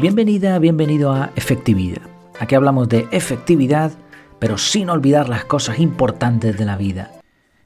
Bienvenida, 0.00 0.56
bienvenido 0.60 1.10
a 1.10 1.32
Efectividad. 1.34 2.02
Aquí 2.38 2.54
hablamos 2.54 2.88
de 2.88 3.08
efectividad, 3.10 3.90
pero 4.38 4.56
sin 4.56 4.90
olvidar 4.90 5.28
las 5.28 5.44
cosas 5.44 5.80
importantes 5.80 6.56
de 6.56 6.64
la 6.64 6.76
vida. 6.76 7.10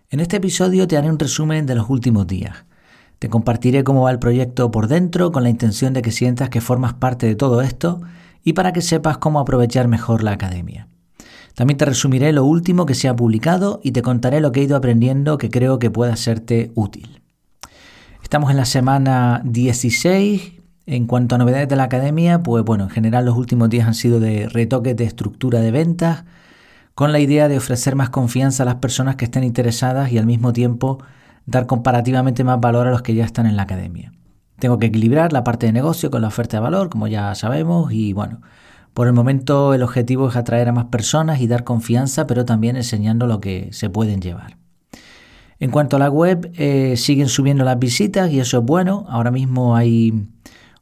En 0.09 0.19
este 0.19 0.39
episodio 0.39 0.89
te 0.89 0.97
haré 0.97 1.11
un 1.11 1.19
resumen 1.19 1.67
de 1.67 1.75
los 1.75 1.91
últimos 1.91 2.27
días. 2.27 2.65
Te 3.19 3.29
compartiré 3.29 3.85
cómo 3.85 4.05
va 4.05 4.11
el 4.11 4.19
proyecto 4.19 4.71
por 4.71 4.89
dentro 4.89 5.31
con 5.31 5.43
la 5.43 5.51
intención 5.51 5.93
de 5.93 6.01
que 6.01 6.11
sientas 6.11 6.49
que 6.49 6.63
formas 6.63 6.95
parte 6.95 7.27
de 7.27 7.35
todo 7.35 7.61
esto 7.61 8.01
y 8.43 8.55
para 8.55 8.73
que 8.73 8.81
sepas 8.81 9.19
cómo 9.19 9.39
aprovechar 9.39 9.87
mejor 9.87 10.23
la 10.23 10.33
academia. 10.33 10.89
También 11.55 11.77
te 11.77 11.85
resumiré 11.85 12.33
lo 12.33 12.47
último 12.47 12.87
que 12.87 12.95
se 12.95 13.09
ha 13.09 13.15
publicado 13.15 13.79
y 13.83 13.93
te 13.93 14.01
contaré 14.01 14.41
lo 14.41 14.53
que 14.53 14.61
he 14.61 14.65
ido 14.65 14.79
aprendiendo 14.79 15.37
que 15.37 15.51
creo 15.51 15.79
que 15.79 15.91
pueda 15.91 16.17
serte 16.17 16.73
útil. 16.77 17.21
Estamos 18.23 18.51
en 18.51 18.57
la 18.57 18.65
semana 18.65 19.43
16 19.45 20.62
en 20.87 21.07
cuanto 21.07 21.35
a 21.35 21.39
novedades 21.39 21.69
de 21.69 21.77
la 21.77 21.85
academia, 21.85 22.43
pues 22.43 22.65
bueno, 22.65 22.85
en 22.85 22.91
general 22.91 23.25
los 23.25 23.37
últimos 23.37 23.71
días 23.71 23.87
han 23.87 23.95
sido 23.95 24.21
de 24.21 24.49
retoques 24.49 24.97
de 24.97 25.05
estructura 25.05 25.61
de 25.61 25.71
ventas, 25.71 26.25
con 26.95 27.13
la 27.13 27.21
idea 27.21 27.49
de 27.49 27.57
ofrecer 27.57 27.97
más 27.97 28.11
confianza 28.11 28.65
a 28.65 28.67
las 28.67 28.77
personas 28.77 29.17
que 29.17 29.25
estén 29.25 29.45
interesadas 29.45 30.13
y 30.13 30.19
al 30.19 30.27
mismo 30.27 30.53
tiempo 30.53 30.99
dar 31.47 31.67
comparativamente 31.67 32.45
más 32.45 32.61
valor 32.61 32.87
a 32.87 32.91
los 32.91 33.03
que 33.03 33.15
ya 33.15 33.25
están 33.25 33.47
en 33.47 33.57
la 33.57 33.63
academia. 33.63 34.13
Tengo 34.59 34.79
que 34.79 34.87
equilibrar 34.87 35.33
la 35.33 35.45
parte 35.45 35.67
de 35.67 35.73
negocio 35.73 36.11
con 36.11 36.23
la 36.23 36.29
oferta 36.29 36.59
de 36.59 36.63
valor, 36.63 36.89
como 36.89 37.09
ya 37.09 37.35
sabemos, 37.35 37.93
y 37.93 38.13
bueno, 38.13 38.43
por 38.95 39.07
el 39.07 39.13
momento 39.13 39.75
el 39.75 39.83
objetivo 39.83 40.29
es 40.29 40.37
atraer 40.37 40.69
a 40.69 40.73
más 40.73 40.87
personas 40.87 41.41
y 41.41 41.47
dar 41.47 41.65
confianza, 41.65 42.27
pero 42.27 42.45
también 42.45 42.77
enseñando 42.77 43.27
lo 43.27 43.41
que 43.41 43.69
se 43.73 43.89
pueden 43.89 44.21
llevar. 44.21 44.59
En 45.59 45.71
cuanto 45.71 45.97
a 45.97 45.99
la 45.99 46.11
web, 46.11 46.51
eh, 46.57 46.97
siguen 46.97 47.29
subiendo 47.29 47.65
las 47.65 47.79
visitas 47.79 48.31
y 48.31 48.41
eso 48.41 48.59
es 48.59 48.65
bueno. 48.65 49.07
Ahora 49.09 49.31
mismo 49.31 49.77
hay 49.77 50.27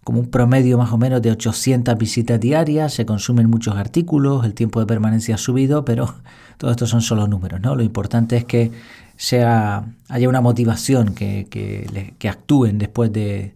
como 0.04 0.20
un 0.20 0.30
promedio 0.30 0.78
más 0.78 0.92
o 0.92 0.98
menos 0.98 1.20
de 1.22 1.30
800 1.30 1.96
visitas 1.98 2.40
diarias, 2.40 2.94
se 2.94 3.06
consumen 3.06 3.50
muchos 3.50 3.76
artículos, 3.76 4.44
el 4.44 4.54
tiempo 4.54 4.80
de 4.80 4.86
permanencia 4.86 5.34
ha 5.34 5.38
subido, 5.38 5.84
pero 5.84 6.14
todo 6.58 6.70
esto 6.70 6.86
son 6.86 7.02
solo 7.02 7.26
números, 7.26 7.60
¿no? 7.60 7.74
Lo 7.74 7.82
importante 7.82 8.36
es 8.36 8.44
que 8.44 8.70
sea, 9.16 9.84
haya 10.08 10.28
una 10.28 10.40
motivación, 10.40 11.14
que, 11.14 12.14
actúen 12.28 12.78
después 12.78 13.12
de, 13.12 13.54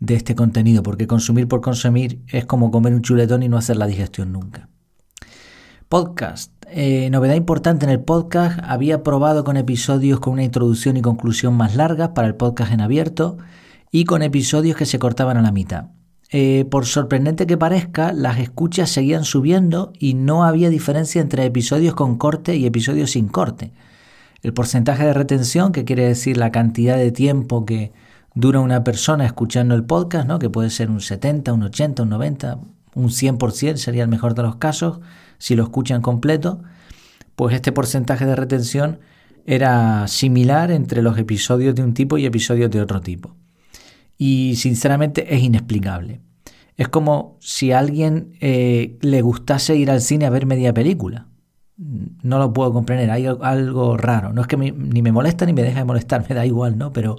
de 0.00 0.14
este 0.14 0.34
contenido, 0.34 0.82
porque 0.82 1.06
consumir 1.06 1.46
por 1.46 1.60
consumir 1.60 2.20
es 2.28 2.44
como 2.46 2.72
comer 2.72 2.94
un 2.94 3.02
chuletón 3.02 3.44
y 3.44 3.48
no 3.48 3.56
hacer 3.56 3.76
la 3.76 3.86
digestión 3.86 4.32
nunca. 4.32 4.68
Podcast. 5.88 6.52
Eh, 6.68 7.08
novedad 7.10 7.34
importante 7.34 7.84
en 7.86 7.92
el 7.92 8.00
podcast, 8.00 8.58
había 8.64 9.04
probado 9.04 9.44
con 9.44 9.56
episodios 9.56 10.18
con 10.18 10.32
una 10.32 10.42
introducción 10.42 10.96
y 10.96 11.02
conclusión 11.02 11.54
más 11.54 11.76
largas 11.76 12.08
para 12.08 12.26
el 12.26 12.34
podcast 12.34 12.72
en 12.72 12.80
abierto 12.80 13.38
y 13.94 14.06
con 14.06 14.22
episodios 14.22 14.76
que 14.76 14.86
se 14.86 14.98
cortaban 14.98 15.36
a 15.36 15.42
la 15.42 15.52
mitad. 15.52 15.84
Eh, 16.32 16.66
por 16.68 16.84
sorprendente 16.84 17.46
que 17.46 17.56
parezca, 17.56 18.12
las 18.12 18.40
escuchas 18.40 18.90
seguían 18.90 19.22
subiendo 19.22 19.92
y 19.96 20.14
no 20.14 20.42
había 20.42 20.68
diferencia 20.68 21.22
entre 21.22 21.44
episodios 21.44 21.94
con 21.94 22.18
corte 22.18 22.56
y 22.56 22.66
episodios 22.66 23.12
sin 23.12 23.28
corte. 23.28 23.72
El 24.42 24.52
porcentaje 24.52 25.04
de 25.04 25.14
retención, 25.14 25.70
que 25.70 25.84
quiere 25.84 26.08
decir 26.08 26.38
la 26.38 26.50
cantidad 26.50 26.96
de 26.96 27.12
tiempo 27.12 27.64
que 27.64 27.92
dura 28.34 28.58
una 28.58 28.82
persona 28.82 29.26
escuchando 29.26 29.76
el 29.76 29.84
podcast, 29.84 30.26
¿no? 30.26 30.40
que 30.40 30.50
puede 30.50 30.70
ser 30.70 30.90
un 30.90 31.00
70, 31.00 31.52
un 31.52 31.62
80, 31.62 32.02
un 32.02 32.08
90, 32.08 32.58
un 32.96 33.10
100% 33.10 33.76
sería 33.76 34.02
el 34.02 34.08
mejor 34.08 34.34
de 34.34 34.42
los 34.42 34.56
casos, 34.56 34.98
si 35.38 35.54
lo 35.54 35.62
escuchan 35.62 36.02
completo, 36.02 36.64
pues 37.36 37.54
este 37.54 37.70
porcentaje 37.70 38.26
de 38.26 38.34
retención 38.34 38.98
era 39.46 40.08
similar 40.08 40.72
entre 40.72 41.00
los 41.00 41.16
episodios 41.16 41.76
de 41.76 41.84
un 41.84 41.94
tipo 41.94 42.18
y 42.18 42.26
episodios 42.26 42.72
de 42.72 42.80
otro 42.80 43.00
tipo 43.00 43.36
y 44.18 44.56
sinceramente 44.56 45.34
es 45.34 45.42
inexplicable. 45.42 46.20
Es 46.76 46.88
como 46.88 47.38
si 47.40 47.72
a 47.72 47.78
alguien 47.78 48.36
eh, 48.40 48.98
le 49.00 49.22
gustase 49.22 49.76
ir 49.76 49.90
al 49.90 50.00
cine 50.00 50.26
a 50.26 50.30
ver 50.30 50.46
media 50.46 50.74
película. 50.74 51.28
No 51.76 52.38
lo 52.38 52.52
puedo 52.52 52.72
comprender, 52.72 53.10
hay 53.10 53.26
algo 53.26 53.96
raro. 53.96 54.32
No 54.32 54.40
es 54.40 54.46
que 54.46 54.56
ni 54.56 55.02
me 55.02 55.12
molesta 55.12 55.46
ni 55.46 55.52
me 55.52 55.62
deja 55.62 55.80
de 55.80 55.84
molestar, 55.84 56.24
me 56.28 56.34
da 56.34 56.46
igual, 56.46 56.78
¿no? 56.78 56.92
Pero 56.92 57.16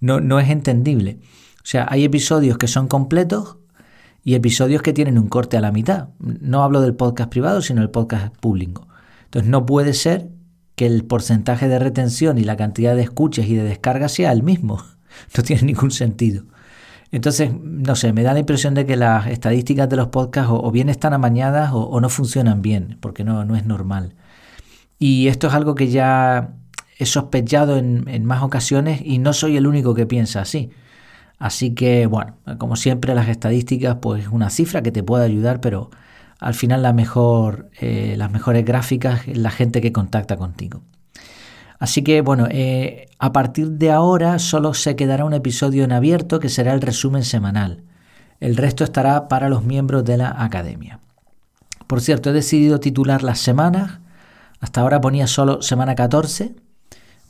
no, 0.00 0.20
no 0.20 0.40
es 0.40 0.50
entendible. 0.50 1.18
O 1.58 1.68
sea, 1.68 1.86
hay 1.88 2.04
episodios 2.04 2.58
que 2.58 2.68
son 2.68 2.88
completos 2.88 3.58
y 4.22 4.34
episodios 4.34 4.82
que 4.82 4.92
tienen 4.92 5.18
un 5.18 5.28
corte 5.28 5.56
a 5.56 5.60
la 5.60 5.72
mitad. 5.72 6.08
No 6.18 6.62
hablo 6.62 6.80
del 6.80 6.94
podcast 6.94 7.30
privado, 7.30 7.62
sino 7.62 7.80
del 7.80 7.90
podcast 7.90 8.36
público. 8.36 8.88
Entonces 9.24 9.50
no 9.50 9.66
puede 9.66 9.92
ser 9.94 10.30
que 10.74 10.86
el 10.86 11.04
porcentaje 11.04 11.68
de 11.68 11.78
retención 11.78 12.38
y 12.38 12.44
la 12.44 12.56
cantidad 12.56 12.94
de 12.94 13.02
escuchas 13.02 13.46
y 13.46 13.54
de 13.54 13.64
descargas 13.64 14.12
sea 14.12 14.32
el 14.32 14.42
mismo. 14.42 14.82
No 15.36 15.42
tiene 15.42 15.62
ningún 15.62 15.90
sentido. 15.90 16.44
Entonces, 17.12 17.50
no 17.62 17.94
sé, 17.96 18.12
me 18.12 18.22
da 18.22 18.32
la 18.32 18.40
impresión 18.40 18.74
de 18.74 18.84
que 18.84 18.96
las 18.96 19.26
estadísticas 19.28 19.88
de 19.88 19.96
los 19.96 20.08
podcasts 20.08 20.50
o, 20.52 20.70
bien 20.70 20.88
están 20.88 21.12
amañadas 21.12 21.70
o, 21.72 22.00
no 22.00 22.08
funcionan 22.08 22.62
bien, 22.62 22.98
porque 23.00 23.24
no, 23.24 23.44
no 23.44 23.56
es 23.56 23.64
normal. 23.64 24.14
Y 24.98 25.28
esto 25.28 25.48
es 25.48 25.54
algo 25.54 25.74
que 25.74 25.88
ya 25.88 26.54
he 26.98 27.06
sospechado 27.06 27.76
en, 27.76 28.08
en 28.08 28.24
más 28.24 28.42
ocasiones 28.42 29.00
y 29.04 29.18
no 29.18 29.32
soy 29.32 29.56
el 29.56 29.66
único 29.66 29.94
que 29.94 30.06
piensa 30.06 30.40
así. 30.40 30.70
Así 31.38 31.74
que, 31.74 32.06
bueno, 32.06 32.36
como 32.58 32.76
siempre 32.76 33.14
las 33.14 33.28
estadísticas, 33.28 33.98
pues 34.00 34.22
es 34.24 34.28
una 34.28 34.50
cifra 34.50 34.82
que 34.82 34.90
te 34.90 35.02
puede 35.02 35.24
ayudar, 35.26 35.60
pero 35.60 35.90
al 36.38 36.54
final 36.54 36.82
la 36.82 36.92
mejor, 36.92 37.70
eh, 37.80 38.14
las 38.16 38.30
mejores 38.30 38.64
gráficas 38.64 39.26
es 39.28 39.38
la 39.38 39.50
gente 39.50 39.80
que 39.80 39.92
contacta 39.92 40.36
contigo. 40.36 40.82
Así 41.78 42.02
que 42.02 42.20
bueno, 42.22 42.46
eh, 42.50 43.08
a 43.18 43.32
partir 43.32 43.72
de 43.72 43.90
ahora 43.90 44.38
solo 44.38 44.74
se 44.74 44.96
quedará 44.96 45.24
un 45.24 45.34
episodio 45.34 45.84
en 45.84 45.92
abierto 45.92 46.40
que 46.40 46.48
será 46.48 46.72
el 46.72 46.80
resumen 46.80 47.24
semanal. 47.24 47.82
El 48.40 48.56
resto 48.56 48.84
estará 48.84 49.28
para 49.28 49.48
los 49.48 49.64
miembros 49.64 50.04
de 50.04 50.16
la 50.16 50.42
academia. 50.42 51.00
Por 51.86 52.00
cierto, 52.00 52.30
he 52.30 52.32
decidido 52.32 52.80
titular 52.80 53.22
las 53.22 53.38
semanas. 53.38 54.00
Hasta 54.60 54.80
ahora 54.80 55.00
ponía 55.00 55.26
solo 55.26 55.62
semana 55.62 55.94
14, 55.94 56.56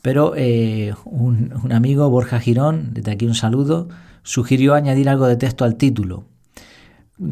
pero 0.01 0.33
eh, 0.35 0.93
un, 1.05 1.53
un 1.63 1.71
amigo, 1.71 2.09
Borja 2.09 2.39
Girón, 2.39 2.93
desde 2.93 3.11
aquí 3.11 3.25
un 3.25 3.35
saludo, 3.35 3.89
sugirió 4.23 4.73
añadir 4.73 5.09
algo 5.09 5.27
de 5.27 5.35
texto 5.35 5.65
al 5.65 5.75
título. 5.75 6.25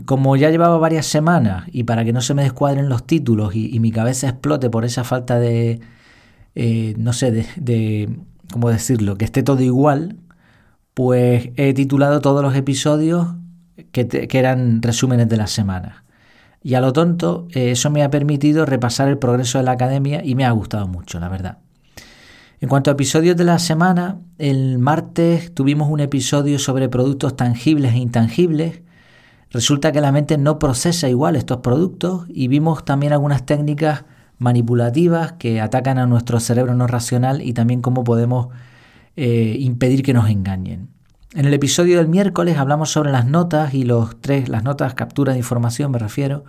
Como 0.06 0.36
ya 0.36 0.50
llevaba 0.50 0.78
varias 0.78 1.06
semanas 1.06 1.66
y 1.72 1.84
para 1.84 2.04
que 2.04 2.14
no 2.14 2.22
se 2.22 2.34
me 2.34 2.44
descuadren 2.44 2.90
los 2.90 3.06
títulos 3.06 3.56
y 3.56 3.80
mi 3.80 3.92
cabeza 3.92 4.28
explote 4.28 4.70
por 4.70 4.84
esa 4.84 5.04
falta 5.04 5.40
de, 5.40 5.80
eh, 6.56 6.96
no 6.98 7.14
sé, 7.14 7.32
de, 7.32 8.10
¿cómo 8.52 8.70
decirlo?, 8.70 9.18
que 9.18 9.26
esté 9.26 9.44
todo 9.44 9.62
igual, 9.62 10.18
pues 10.94 11.50
he 11.58 11.74
titulado 11.74 12.22
todos 12.22 12.42
los 12.42 12.56
episodios 12.56 13.36
que, 13.92 14.28
eran 14.32 14.82
resúmenes 14.82 15.28
de 15.30 15.38
las 15.38 15.52
semanas. 15.52 16.04
Y 16.64 16.74
a 16.74 16.82
lo 16.82 16.94
tonto, 16.94 17.48
eh, 17.54 17.72
eso 17.72 17.92
me 17.92 18.04
ha 18.04 18.10
permitido 18.10 18.66
repasar 18.66 19.10
el 19.10 19.18
progreso 19.18 19.58
de 19.58 19.66
la 19.66 19.72
academia 19.72 20.24
y 20.24 20.36
me 20.36 20.46
ha 20.46 20.52
gustado 20.52 20.88
mucho, 20.88 21.20
la 21.20 21.30
verdad. 21.30 21.60
En 22.62 22.70
cuanto 22.70 22.90
a 22.90 22.94
episodios 22.94 23.36
de 23.36 23.44
la 23.44 23.60
semana, 23.60 24.20
el 24.38 24.80
martes 24.80 25.54
tuvimos 25.54 25.90
un 25.90 26.00
episodio 26.00 26.58
sobre 26.58 26.90
productos 26.90 27.36
tangibles 27.36 27.94
e 27.94 27.98
intangibles. 27.98 28.82
Resulta 29.52 29.92
que 29.92 30.02
la 30.02 30.14
mente 30.14 30.38
no 30.38 30.58
procesa 30.58 31.10
igual 31.10 31.36
estos 31.36 31.58
productos 31.58 32.26
y 32.30 32.48
vimos 32.48 32.86
también 32.86 33.14
algunas 33.14 33.46
técnicas 33.46 34.06
manipulativas 34.38 35.34
que 35.34 35.62
atacan 35.62 35.98
a 35.98 36.06
nuestro 36.06 36.40
cerebro 36.40 36.76
no 36.76 36.88
racional 36.88 37.42
y 37.42 37.54
también 37.54 37.82
cómo 37.82 38.04
podemos 38.04 38.48
eh, 39.16 39.56
impedir 39.60 40.04
que 40.04 40.14
nos 40.14 40.30
engañen. 40.30 40.90
En 41.34 41.46
el 41.46 41.54
episodio 41.54 41.98
del 41.98 42.08
miércoles 42.08 42.58
hablamos 42.58 42.92
sobre 42.92 43.12
las 43.12 43.26
notas 43.26 43.74
y 43.74 43.84
los 43.84 44.20
tres, 44.22 44.48
las 44.48 44.64
notas 44.64 44.94
captura 44.94 45.34
de 45.34 45.40
información 45.40 45.92
me 45.92 46.00
refiero, 46.00 46.46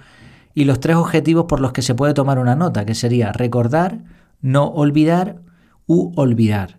y 0.55 0.65
los 0.65 0.81
tres 0.81 0.97
objetivos 0.97 1.47
por 1.47 1.61
los 1.61 1.73
que 1.73 1.83
se 1.83 1.95
puede 1.95 2.15
tomar 2.15 2.39
una 2.39 2.57
nota, 2.57 2.85
que 2.85 2.95
sería 2.95 3.33
recordar, 3.33 3.99
no 4.41 4.69
olvidar 4.69 5.43
u 5.87 6.13
olvidar. 6.17 6.79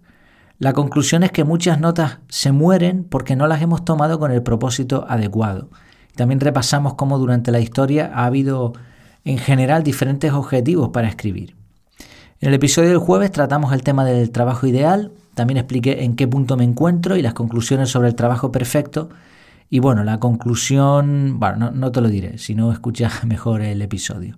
La 0.60 0.74
conclusión 0.74 1.24
es 1.24 1.32
que 1.32 1.44
muchas 1.44 1.80
notas 1.80 2.20
se 2.30 2.52
mueren 2.52 3.04
porque 3.04 3.36
no 3.36 3.46
las 3.46 3.62
hemos 3.62 3.86
tomado 3.86 4.18
con 4.20 4.32
el 4.32 4.42
propósito 4.42 5.06
adecuado. 5.08 5.70
También 6.16 6.40
repasamos 6.40 6.96
cómo 6.96 7.20
durante 7.20 7.52
la 7.52 7.60
historia 7.60 8.12
ha 8.14 8.26
habido 8.26 8.74
en 9.28 9.38
general 9.38 9.84
diferentes 9.84 10.32
objetivos 10.32 10.90
para 10.90 11.10
escribir. 11.10 11.56
En 12.40 12.50
el 12.50 12.54
episodio 12.54 12.90
del 12.90 13.00
jueves 13.00 13.32
tratamos 13.32 13.74
el 13.74 13.84
tema 13.84 14.06
del 14.06 14.32
trabajo 14.32 14.68
ideal, 14.68 15.12
también 15.34 15.58
expliqué 15.58 16.04
en 16.04 16.16
qué 16.16 16.28
punto 16.28 16.56
me 16.56 16.64
encuentro 16.64 17.18
y 17.18 17.22
las 17.22 17.34
conclusiones 17.34 17.90
sobre 17.90 18.08
el 18.08 18.16
trabajo 18.16 18.52
perfecto. 18.52 19.10
Y 19.70 19.80
bueno, 19.80 20.06
la 20.06 20.20
conclusión, 20.20 21.40
bueno, 21.40 21.72
no, 21.72 21.92
te 21.92 22.00
lo 22.00 22.08
diré, 22.08 22.38
si 22.38 22.56
no 22.56 22.72
escuchas 22.72 23.24
mejor 23.26 23.62
el 23.62 23.82
episodio. 23.82 24.38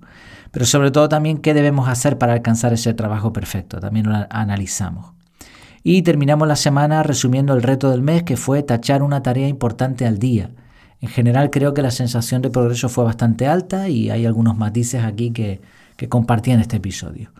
Pero 0.49 0.65
sobre 0.65 0.89
todo 0.89 1.07
también 1.07 1.37
qué 1.37 1.53
debemos 1.53 1.87
hacer 1.87 2.17
para 2.17 2.33
alcanzar 2.33 2.73
ese 2.73 2.95
trabajo 2.95 3.31
perfecto, 3.31 3.79
también 3.79 4.09
lo 4.09 4.25
analizamos. 4.31 5.13
Y 5.83 6.01
terminamos 6.01 6.47
la 6.47 6.55
semana 6.55 7.03
resumiendo 7.03 7.53
el 7.53 7.61
reto 7.61 7.91
del 7.91 8.01
mes 8.01 8.23
que 8.23 8.37
fue 8.37 8.63
tachar 8.63 9.03
una 9.03 9.21
tarea 9.21 9.47
importante 9.47 10.07
al 10.07 10.17
día. 10.17 10.49
En 11.01 11.09
general 11.09 11.49
creo 11.49 11.73
que 11.73 11.81
la 11.81 11.91
sensación 11.91 12.41
de 12.41 12.49
progreso 12.49 12.89
fue 12.89 13.03
bastante 13.03 13.47
alta 13.47 13.89
y 13.89 14.09
hay 14.09 14.25
algunos 14.25 14.57
matices 14.57 15.03
aquí 15.03 15.31
que, 15.31 15.61
que 15.95 16.09
en 16.51 16.59
este 16.59 16.77
episodio. 16.77 17.31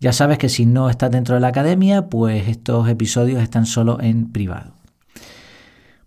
Ya 0.00 0.12
sabes 0.12 0.38
que 0.38 0.48
si 0.48 0.66
no 0.66 0.90
estás 0.90 1.10
dentro 1.10 1.34
de 1.34 1.40
la 1.40 1.48
academia, 1.48 2.06
pues 2.08 2.48
estos 2.48 2.88
episodios 2.88 3.42
están 3.42 3.66
solo 3.66 4.00
en 4.00 4.32
privado. 4.32 4.74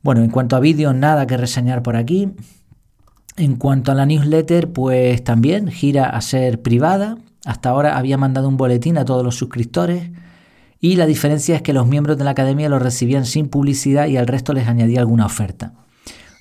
Bueno, 0.02 0.22
en 0.22 0.30
cuanto 0.30 0.56
a 0.56 0.60
vídeos, 0.60 0.94
nada 0.94 1.25
que 1.28 1.38
reseñar 1.38 1.81
por 1.81 1.96
aquí. 1.96 2.34
En 3.38 3.56
cuanto 3.56 3.92
a 3.92 3.96
la 3.96 4.06
newsletter, 4.06 4.72
pues 4.72 5.24
también 5.24 5.69
gira 5.69 6.10
a 6.10 6.22
ser 6.22 6.62
privada. 6.62 7.18
Hasta 7.46 7.69
ahora 7.69 7.98
había 7.98 8.18
mandado 8.18 8.48
un 8.48 8.58
boletín 8.58 8.98
a 8.98 9.06
todos 9.06 9.24
los 9.24 9.36
suscriptores 9.36 10.12
y 10.80 10.98
la 10.98 11.06
diferencia 11.06 11.56
es 11.56 11.62
que 11.62 11.74
los 11.74 11.88
miembros 11.88 12.18
de 12.18 12.24
la 12.24 12.31
academia 12.31 12.69
lo 12.69 12.80
recibían 12.80 13.25
sin 13.25 13.48
publicidad 13.48 14.08
y 14.08 14.18
al 14.18 14.28
resto 14.28 14.54
les 14.54 14.68
añadía 14.68 15.00
alguna 15.00 15.25
oferta. 15.25 15.74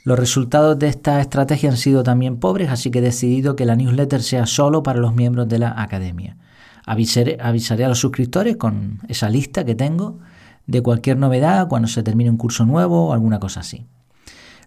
Los 0.06 0.18
resultados 0.18 0.78
de 0.78 0.88
esta 0.88 1.18
estrategia 1.22 1.70
han 1.70 1.78
sido 1.78 2.02
también 2.02 2.36
pobres, 2.36 2.68
así 2.68 2.90
que 2.90 2.98
he 2.98 3.02
decidido 3.02 3.56
que 3.56 3.64
la 3.64 3.74
newsletter 3.74 4.22
sea 4.22 4.44
solo 4.44 4.82
para 4.82 5.00
los 5.00 5.14
miembros 5.14 5.48
de 5.48 5.58
la 5.58 5.80
academia. 5.80 6.36
Avisaré, 6.84 7.38
a 7.40 7.88
los 7.88 8.00
suscriptores 8.00 8.58
con 8.58 9.00
esa 9.08 9.30
lista 9.30 9.64
que 9.64 9.74
tengo 9.74 10.18
de 10.66 10.82
cualquier 10.82 11.16
novedad 11.16 11.68
cuando 11.68 11.88
se 11.88 12.02
termine 12.02 12.28
un 12.28 12.36
curso 12.36 12.66
nuevo 12.66 13.08
o 13.08 13.12
alguna 13.14 13.40
cosa 13.40 13.60
así. 13.60 13.86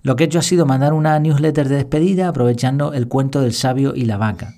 Lo 0.01 0.15
que 0.15 0.23
he 0.23 0.25
hecho 0.25 0.39
ha 0.39 0.41
sido 0.41 0.65
mandar 0.65 0.93
una 0.93 1.19
newsletter 1.19 1.69
de 1.69 1.75
despedida 1.75 2.29
aprovechando 2.29 2.93
el 2.93 3.07
cuento 3.07 3.41
del 3.41 3.53
sabio 3.53 3.93
y 3.93 4.05
la 4.05 4.17
vaca, 4.17 4.55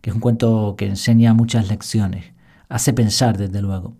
que 0.00 0.08
es 0.08 0.14
un 0.14 0.22
cuento 0.22 0.76
que 0.78 0.86
enseña 0.86 1.34
muchas 1.34 1.68
lecciones. 1.68 2.32
Hace 2.70 2.94
pensar, 2.94 3.36
desde 3.36 3.60
luego. 3.60 3.96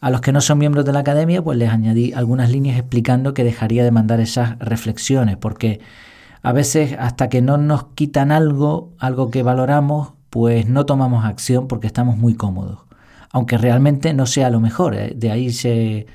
A 0.00 0.10
los 0.10 0.20
que 0.20 0.32
no 0.32 0.40
son 0.40 0.58
miembros 0.58 0.84
de 0.84 0.92
la 0.92 1.00
academia, 1.00 1.42
pues 1.42 1.58
les 1.58 1.70
añadí 1.70 2.12
algunas 2.12 2.50
líneas 2.50 2.78
explicando 2.78 3.34
que 3.34 3.44
dejaría 3.44 3.82
de 3.84 3.90
mandar 3.90 4.20
esas 4.20 4.58
reflexiones, 4.60 5.36
porque 5.36 5.80
a 6.42 6.52
veces 6.52 6.96
hasta 6.98 7.28
que 7.28 7.42
no 7.42 7.58
nos 7.58 7.88
quitan 7.94 8.30
algo, 8.30 8.92
algo 8.98 9.30
que 9.30 9.42
valoramos, 9.42 10.12
pues 10.30 10.68
no 10.68 10.86
tomamos 10.86 11.24
acción 11.24 11.66
porque 11.68 11.86
estamos 11.86 12.16
muy 12.16 12.34
cómodos. 12.34 12.80
Aunque 13.30 13.58
realmente 13.58 14.14
no 14.14 14.26
sea 14.26 14.50
lo 14.50 14.60
mejor. 14.60 14.94
¿eh? 14.94 15.12
De 15.14 15.30
ahí 15.30 15.52
se. 15.52 16.06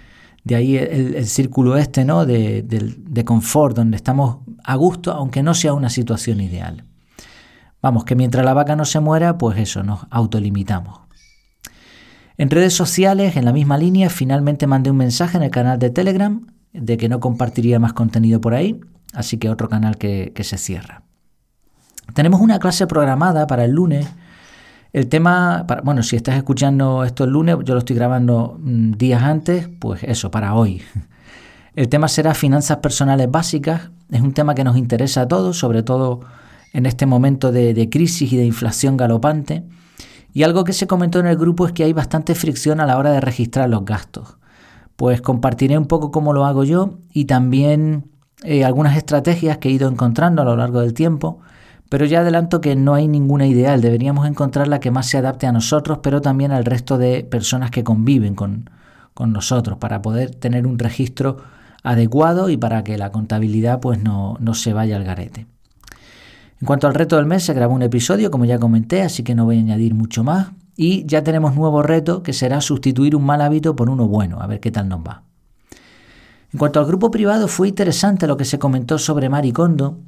De 0.43 0.55
ahí 0.55 0.75
el, 0.75 1.25
círculo 1.25 1.77
este, 1.77 2.03
¿no? 2.03 2.25
De, 2.25 2.63
de 2.63 3.25
confort, 3.25 3.77
donde 3.77 3.95
estamos 3.95 4.39
a 4.63 4.75
gusto, 4.75 5.13
aunque 5.13 5.41
no 5.41 5.53
sea 5.53 5.73
una 5.73 5.89
situación 5.89 6.41
ideal. 6.41 6.83
Vamos, 7.81 8.03
que 8.03 8.15
mientras 8.15 8.43
la 8.43 8.53
vaca 8.53 8.75
no 8.75 8.83
se 8.83 8.99
muera, 8.99 9.37
pues 9.37 9.57
eso, 9.57 9.83
nos 9.83 10.05
autolimitamos. 10.09 11.02
En 12.37 12.49
redes 12.49 12.73
sociales, 12.73 13.35
en 13.35 13.45
la 13.45 13.53
misma 13.53 13.77
línea, 13.77 14.09
finalmente 14.09 14.65
mandé 14.65 14.89
un 14.91 14.97
mensaje 14.97 15.37
en 15.37 15.43
el 15.43 15.51
canal 15.51 15.77
de 15.77 15.91
Telegram 15.91 16.47
de 16.73 16.97
que 16.97 17.07
no 17.07 17.19
compartiría 17.19 17.79
más 17.79 17.93
contenido 17.93 18.41
por 18.41 18.55
ahí, 18.55 18.79
así 19.13 19.37
que 19.37 19.49
otro 19.49 19.69
canal 19.69 19.97
que, 19.97 20.33
se 20.41 20.57
cierra. 20.57 21.03
Tenemos 22.15 22.41
una 22.41 22.59
clase 22.59 22.87
programada 22.87 23.45
para 23.45 23.65
el 23.65 23.71
lunes. 23.71 24.07
El 24.91 25.07
tema, 25.07 25.65
bueno, 25.83 26.01
si 26.01 26.15
estás 26.15 26.35
escuchando 26.35 27.03
esto 27.03 27.23
el 27.23 27.31
lunes, 27.31 27.57
yo 27.63 27.73
lo 27.73 27.79
estoy 27.79 27.95
grabando 27.95 28.57
mm, 28.59 28.91
días 28.93 29.21
antes, 29.21 29.69
pues 29.79 30.03
eso, 30.03 30.31
para 30.31 30.55
hoy. 30.55 30.81
El 31.75 31.89
tema 31.89 32.07
será 32.07 32.35
finanzas 32.35 32.77
personales 32.77 33.31
básicas. 33.31 33.89
Es 34.11 34.21
un 34.21 34.35
tema 34.35 34.53
que 34.53 34.63
nos 34.63 34.77
interesa 34.77 35.21
a 35.21 35.27
todos, 35.27 35.57
sobre 35.57 35.81
todo 35.81 36.19
en 36.71 36.85
este 36.85 37.07
momento 37.07 37.51
de 37.51 37.89
crisis 37.89 38.31
y 38.31 38.37
de 38.37 38.45
inflación 38.45 38.95
galopante. 38.95 39.63
Y 40.33 40.43
algo 40.43 40.63
que 40.63 40.73
se 40.73 40.87
comentó 40.87 41.19
en 41.19 41.27
el 41.27 41.37
grupo 41.37 41.67
es 41.67 41.73
que 41.73 41.83
hay 41.83 41.93
bastante 41.93 42.33
fricción 42.33 42.79
a 42.79 42.87
la 42.87 42.97
hora 42.97 43.11
de 43.11 43.21
registrar 43.21 43.69
los 43.69 43.85
gastos. 43.85 44.37
Pues 44.95 45.21
compartiré 45.21 45.77
un 45.77 45.85
poco 45.85 46.11
cómo 46.11 46.33
lo 46.33 46.45
hago 46.45 46.63
yo 46.63 46.97
y 47.11 47.25
también 47.25 48.11
eh, 48.43 48.65
algunas 48.65 48.97
estrategias 48.97 49.59
que 49.59 49.69
he 49.69 49.71
ido 49.71 49.87
encontrando 49.87 50.41
a 50.41 50.45
lo 50.45 50.55
largo 50.55 50.81
del 50.81 50.93
tiempo, 50.93 51.39
pero 51.89 52.05
ya 52.05 52.21
adelanto 52.21 52.61
que 52.61 52.75
no 52.75 52.95
hay 52.95 53.07
ninguna 53.07 53.45
ideal, 53.45 53.79
deberíamos 53.79 54.27
encontrar 54.27 54.67
la 54.67 54.79
que 54.79 54.91
más 54.91 55.07
se 55.07 55.19
adapte 55.19 55.45
a 55.45 55.51
nosotros, 55.51 55.99
pero 56.01 56.21
también 56.21 56.51
al 56.51 56.65
resto 56.65 56.97
de 56.97 57.23
personas 57.23 57.69
que 57.69 57.83
conviven 57.83 58.33
con, 58.35 58.69
con 59.13 59.31
nosotros, 59.31 59.77
para 59.77 60.01
poder 60.01 60.33
tener 60.33 60.65
un 60.65 60.79
registro 60.79 61.37
adecuado 61.83 62.49
y 62.49 62.57
para 62.57 62.83
que 62.83 62.97
la 62.97 63.11
contabilidad 63.11 63.79
pues 63.79 64.01
no, 64.01 64.37
no 64.39 64.55
se 64.55 64.73
vaya 64.73 64.95
al 64.95 65.03
garete. 65.03 65.45
En 66.63 66.65
cuanto 66.65 66.87
al 66.87 66.93
reto 66.93 67.17
del 67.17 67.25
mes, 67.25 67.43
se 67.43 67.53
grabó 67.53 67.75
un 67.75 67.81
episodio, 67.81 68.31
como 68.31 68.45
ya 68.45 68.57
comenté, 68.57 69.01
así 69.01 69.21
que 69.21 69.35
no 69.35 69.43
voy 69.43 69.57
a 69.57 69.59
añadir 69.59 69.93
mucho 69.93 70.23
más. 70.23 70.51
Y 70.77 71.05
ya 71.05 71.21
tenemos 71.21 71.55
nuevo 71.55 71.83
reto 71.83 72.23
que 72.23 72.31
será 72.31 72.61
sustituir 72.61 73.17
un 73.17 73.25
mal 73.25 73.41
hábito 73.41 73.75
por 73.75 73.89
uno 73.89 74.07
bueno, 74.07 74.39
a 74.39 74.47
ver 74.47 74.61
qué 74.61 74.71
tal 74.71 74.87
nos 74.87 75.01
va. 75.01 75.23
En 76.53 76.59
cuanto 76.59 76.79
al 76.79 76.85
grupo 76.85 77.11
privado, 77.11 77.49
fue 77.49 77.67
interesante 77.67 78.27
lo 78.27 78.37
que 78.37 78.45
se 78.45 78.59
comentó 78.59 78.97
sobre 78.97 79.27
Maricondo. 79.27 79.99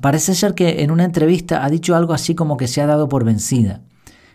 Parece 0.00 0.34
ser 0.34 0.54
que 0.54 0.82
en 0.82 0.90
una 0.90 1.04
entrevista 1.04 1.64
ha 1.64 1.70
dicho 1.70 1.94
algo 1.94 2.14
así 2.14 2.34
como 2.34 2.56
que 2.56 2.66
se 2.66 2.82
ha 2.82 2.86
dado 2.86 3.08
por 3.08 3.22
vencida, 3.22 3.82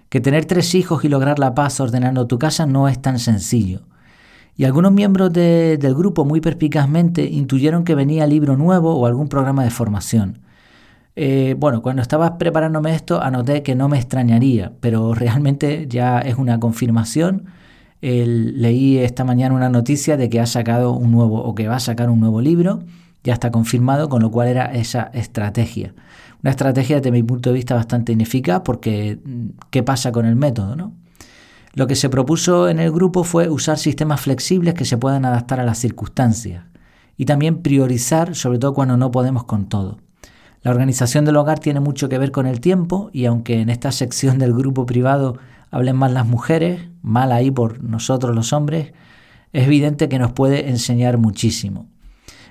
que 0.07 0.21
tener 0.21 0.45
tres 0.45 0.73
hijos 0.73 1.03
y 1.03 1.09
lograr 1.09 1.37
la 1.37 1.53
paz 1.53 1.81
ordenando 1.81 2.27
tu 2.27 2.39
casa 2.39 2.65
no 2.65 2.87
es 2.87 3.01
tan 3.01 3.19
sencillo. 3.19 3.81
Y 4.55 4.63
algunos 4.63 4.93
miembros 4.93 5.33
del 5.33 5.95
grupo 5.95 6.23
muy 6.23 6.39
perspicazmente 6.39 7.25
intuyeron 7.25 7.83
que 7.83 7.93
venía 7.93 8.25
libro 8.25 8.55
nuevo 8.55 8.95
o 8.95 9.05
algún 9.05 9.27
programa 9.27 9.65
de 9.65 9.69
formación. 9.69 10.39
Eh, 11.15 11.55
bueno, 11.57 11.81
cuando 11.81 12.01
estaba 12.01 12.37
preparándome 12.37 12.95
esto 12.95 13.21
anoté 13.21 13.63
que 13.63 13.75
no 13.75 13.89
me 13.89 13.97
extrañaría, 13.97 14.73
pero 14.79 15.13
realmente 15.13 15.87
ya 15.87 16.19
es 16.19 16.35
una 16.35 16.59
confirmación. 16.59 17.45
leí 18.01 18.97
esta 18.97 19.23
mañana 19.23 19.55
una 19.55 19.69
noticia 19.69 20.17
de 20.17 20.29
que 20.29 20.39
ha 20.39 20.45
sacado 20.45 20.93
un 20.93 21.11
nuevo 21.11 21.43
o 21.43 21.53
que 21.55 21.67
va 21.67 21.75
a 21.75 21.79
sacar 21.79 22.09
un 22.09 22.19
nuevo 22.19 22.41
libro, 22.41 22.83
ya 23.23 23.33
está 23.33 23.51
confirmado, 23.51 24.09
con 24.09 24.21
lo 24.21 24.31
cual 24.31 24.47
era 24.47 24.65
esa 24.73 25.11
estrategia. 25.13 25.93
Una 26.43 26.51
estrategia 26.51 26.97
desde 26.97 27.11
mi 27.11 27.21
punto 27.23 27.49
de 27.51 27.55
vista 27.55 27.75
bastante 27.75 28.11
ineficaz 28.13 28.61
porque 28.61 29.19
mm, 29.23 29.49
¿qué 29.69 29.83
pasa 29.83 30.11
con 30.11 30.25
el 30.25 30.35
método? 30.35 30.75
No? 30.75 30.93
Lo 31.73 31.87
que 31.87 31.95
se 31.95 32.09
propuso 32.09 32.67
en 32.67 32.79
el 32.79 32.91
grupo 32.91 33.23
fue 33.23 33.49
usar 33.49 33.77
sistemas 33.77 34.21
flexibles 34.21 34.73
que 34.73 34.85
se 34.85 34.97
puedan 34.97 35.23
adaptar 35.25 35.59
a 35.59 35.65
las 35.65 35.77
circunstancias 35.77 36.65
y 37.15 37.25
también 37.25 37.61
priorizar, 37.61 38.35
sobre 38.35 38.59
todo 38.59 38.73
cuando 38.73 38.97
no 38.97 39.11
podemos 39.11 39.45
con 39.45 39.69
todo. 39.69 39.99
La 40.63 40.71
organización 40.71 41.25
del 41.25 41.37
hogar 41.37 41.59
tiene 41.59 41.79
mucho 41.79 42.07
que 42.07 42.19
ver 42.19 42.31
con 42.31 42.45
el 42.45 42.61
tiempo 42.61 43.09
y 43.13 43.25
aunque 43.25 43.61
en 43.61 43.69
esta 43.69 43.91
sección 43.91 44.37
del 44.37 44.53
grupo 44.53 44.85
privado 44.85 45.37
hablen 45.71 45.95
más 45.95 46.11
las 46.11 46.27
mujeres, 46.27 46.87
mal 47.01 47.31
ahí 47.31 47.49
por 47.49 47.83
nosotros 47.83 48.35
los 48.35 48.53
hombres, 48.53 48.93
es 49.53 49.65
evidente 49.65 50.07
que 50.07 50.19
nos 50.19 50.33
puede 50.33 50.69
enseñar 50.69 51.17
muchísimo. 51.17 51.87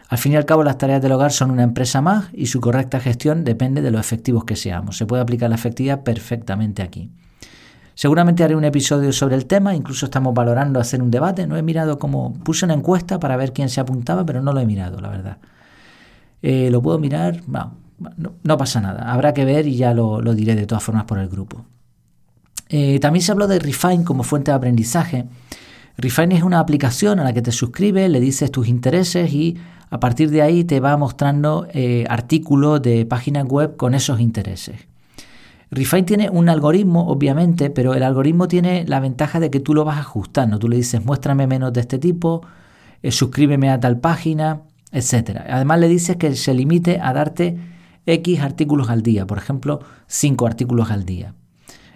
Al 0.08 0.18
fin 0.18 0.32
y 0.32 0.36
al 0.36 0.44
cabo 0.44 0.64
las 0.64 0.76
tareas 0.76 1.00
del 1.00 1.12
hogar 1.12 1.30
son 1.30 1.52
una 1.52 1.62
empresa 1.62 2.00
más 2.00 2.30
y 2.32 2.46
su 2.46 2.60
correcta 2.60 2.98
gestión 2.98 3.44
depende 3.44 3.80
de 3.80 3.92
lo 3.92 4.00
efectivos 4.00 4.44
que 4.44 4.56
seamos. 4.56 4.96
Se 4.96 5.06
puede 5.06 5.22
aplicar 5.22 5.48
la 5.48 5.54
efectividad 5.54 6.02
perfectamente 6.02 6.82
aquí. 6.82 7.12
Seguramente 7.94 8.42
haré 8.42 8.56
un 8.56 8.64
episodio 8.64 9.12
sobre 9.12 9.36
el 9.36 9.46
tema, 9.46 9.75
incluso 9.75 10.06
estamos 10.06 10.35
valorando 10.35 10.80
hacer 10.80 11.00
un 11.00 11.12
debate. 11.12 11.46
No 11.46 11.56
he 11.56 11.62
mirado 11.62 12.00
cómo 12.00 12.32
puse 12.42 12.64
una 12.64 12.75
encuesta 12.75 13.20
para 13.20 13.37
ver 13.37 13.52
quién 13.52 13.68
se 13.68 13.80
apuntaba, 13.80 14.26
pero 14.26 14.42
no 14.42 14.52
lo 14.52 14.58
he 14.58 14.66
mirado, 14.66 15.00
la 15.00 15.11
verdad. 15.11 15.38
Eh, 16.42 16.70
lo 16.73 16.82
puedo 16.82 16.99
mirar, 16.99 17.42
pasa 18.59 18.80
nada, 18.80 19.12
habrá 19.12 19.35
que 19.35 19.45
ver 19.45 19.66
y 19.66 19.76
ya 19.76 19.95
lo, 19.95 20.21
diré 20.35 20.54
de 20.54 20.66
todas 20.66 20.83
formas 20.83 21.04
por 21.04 21.19
el 21.19 21.28
grupo. 21.28 21.64
Eh, 22.69 23.00
también 23.00 23.23
se 23.23 23.33
habló 23.33 23.49
de 23.49 23.59
Refine 23.59 24.04
como 24.04 24.23
fuente 24.23 24.50
de 24.50 24.57
aprendizaje. 24.57 25.26
Refine 25.97 26.37
es 26.37 26.42
una 26.42 26.61
aplicación 26.61 27.19
a 27.21 27.25
la 27.25 27.33
que 27.33 27.42
te 27.42 27.52
suscribes, 27.52 28.11
le 28.11 28.21
dices 28.21 28.50
tus 28.50 28.69
intereses 28.69 29.33
y 29.33 29.57
a 29.90 29.99
partir 29.99 30.30
de 30.30 30.40
ahí 30.40 30.64
te 30.64 30.78
va 30.78 30.97
mostrando 30.97 31.66
eh, 31.73 32.04
artículos 32.09 32.80
de 32.80 33.04
páginas 33.07 33.45
web 33.45 33.76
con 33.76 33.95
esos 33.95 34.21
intereses. 34.21 34.76
Refine 35.73 36.02
tiene 36.02 36.30
un 36.30 36.49
algoritmo, 36.49 37.07
obviamente, 37.09 37.71
pero 37.71 37.95
el 37.95 38.02
algoritmo 38.02 38.49
tiene 38.49 38.85
la 38.87 38.99
ventaja 38.99 39.38
de 39.38 39.50
que 39.50 39.61
tú 39.61 39.73
lo 39.75 39.85
vas 39.85 39.99
ajustando. 39.99 40.59
Tú 40.59 40.69
le 40.69 40.76
dices, 40.76 41.04
muéstrame 41.04 41.47
menos 41.47 41.73
de 41.73 41.80
este 41.80 41.99
tipo, 41.99 42.42
eh, 43.02 43.12
suscríbeme 43.12 43.71
a 43.71 43.78
tal 43.78 43.99
página, 43.99 44.62
etc. 44.90 45.40
Además 45.49 45.80
le 45.80 45.88
dices 45.88 46.16
que 46.16 46.35
se 46.35 46.54
limite 46.54 46.99
a 47.00 47.12
darte 47.12 47.57
X 48.11 48.40
artículos 48.40 48.90
al 48.90 49.02
día, 49.02 49.26
por 49.26 49.38
ejemplo, 49.38 49.81
5 50.07 50.47
artículos 50.47 50.90
al 50.90 51.05
día. 51.05 51.35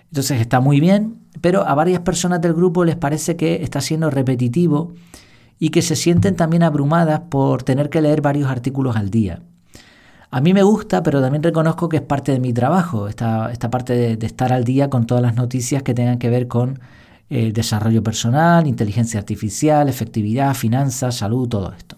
Entonces 0.07 0.41
está 0.41 0.61
muy 0.61 0.81
bien, 0.81 1.19
pero 1.41 1.67
a 1.67 1.75
varias 1.75 2.01
personas 2.01 2.41
del 2.41 2.55
grupo 2.55 2.85
les 2.85 2.97
parece 2.97 3.37
que 3.37 3.63
está 3.63 3.81
siendo 3.81 4.11
repetitivo 4.11 4.93
y 5.59 5.71
que 5.71 5.83
se 5.83 5.97
sienten 5.97 6.37
también 6.37 6.63
abrumadas 6.63 7.23
por 7.29 7.63
tener 7.63 7.91
que 7.91 8.01
leer 8.01 8.21
varios 8.21 8.51
artículos 8.51 8.97
al 8.97 9.11
día. 9.11 9.43
A 10.31 10.41
mí 10.41 10.53
me 10.53 10.63
gusta, 10.63 11.03
pero 11.03 11.21
también 11.21 11.43
reconozco 11.43 11.89
que 11.89 11.99
es 11.99 12.03
parte 12.03 12.33
de 12.33 12.41
mi 12.41 12.53
trabajo, 12.53 13.09
esta, 13.09 13.53
esta 13.53 13.71
parte 13.71 14.17
de, 14.17 14.27
estar 14.27 14.53
al 14.53 14.65
día 14.65 14.91
con 14.91 15.07
todas 15.07 15.23
las 15.23 15.37
noticias 15.37 15.83
que 15.83 15.95
tengan 15.95 16.19
que 16.19 16.29
ver 16.29 16.49
con 16.49 16.81
el 17.31 17.53
desarrollo 17.53 18.03
personal, 18.03 18.67
inteligencia 18.67 19.21
artificial, 19.21 19.89
efectividad, 19.89 20.55
finanzas, 20.55 21.17
salud, 21.17 21.49
todo 21.49 21.73
esto. 21.73 21.97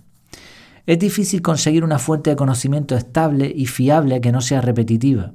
Es 0.87 1.01
difícil 1.01 1.43
conseguir 1.43 1.83
una 1.83 1.99
fuente 1.99 2.31
de 2.31 2.37
conocimiento 2.37 2.97
estable 2.97 3.53
y 3.55 3.67
fiable 3.67 4.21
que 4.21 4.31
no 4.31 4.41
sea 4.41 4.61
repetitiva, 4.61 5.33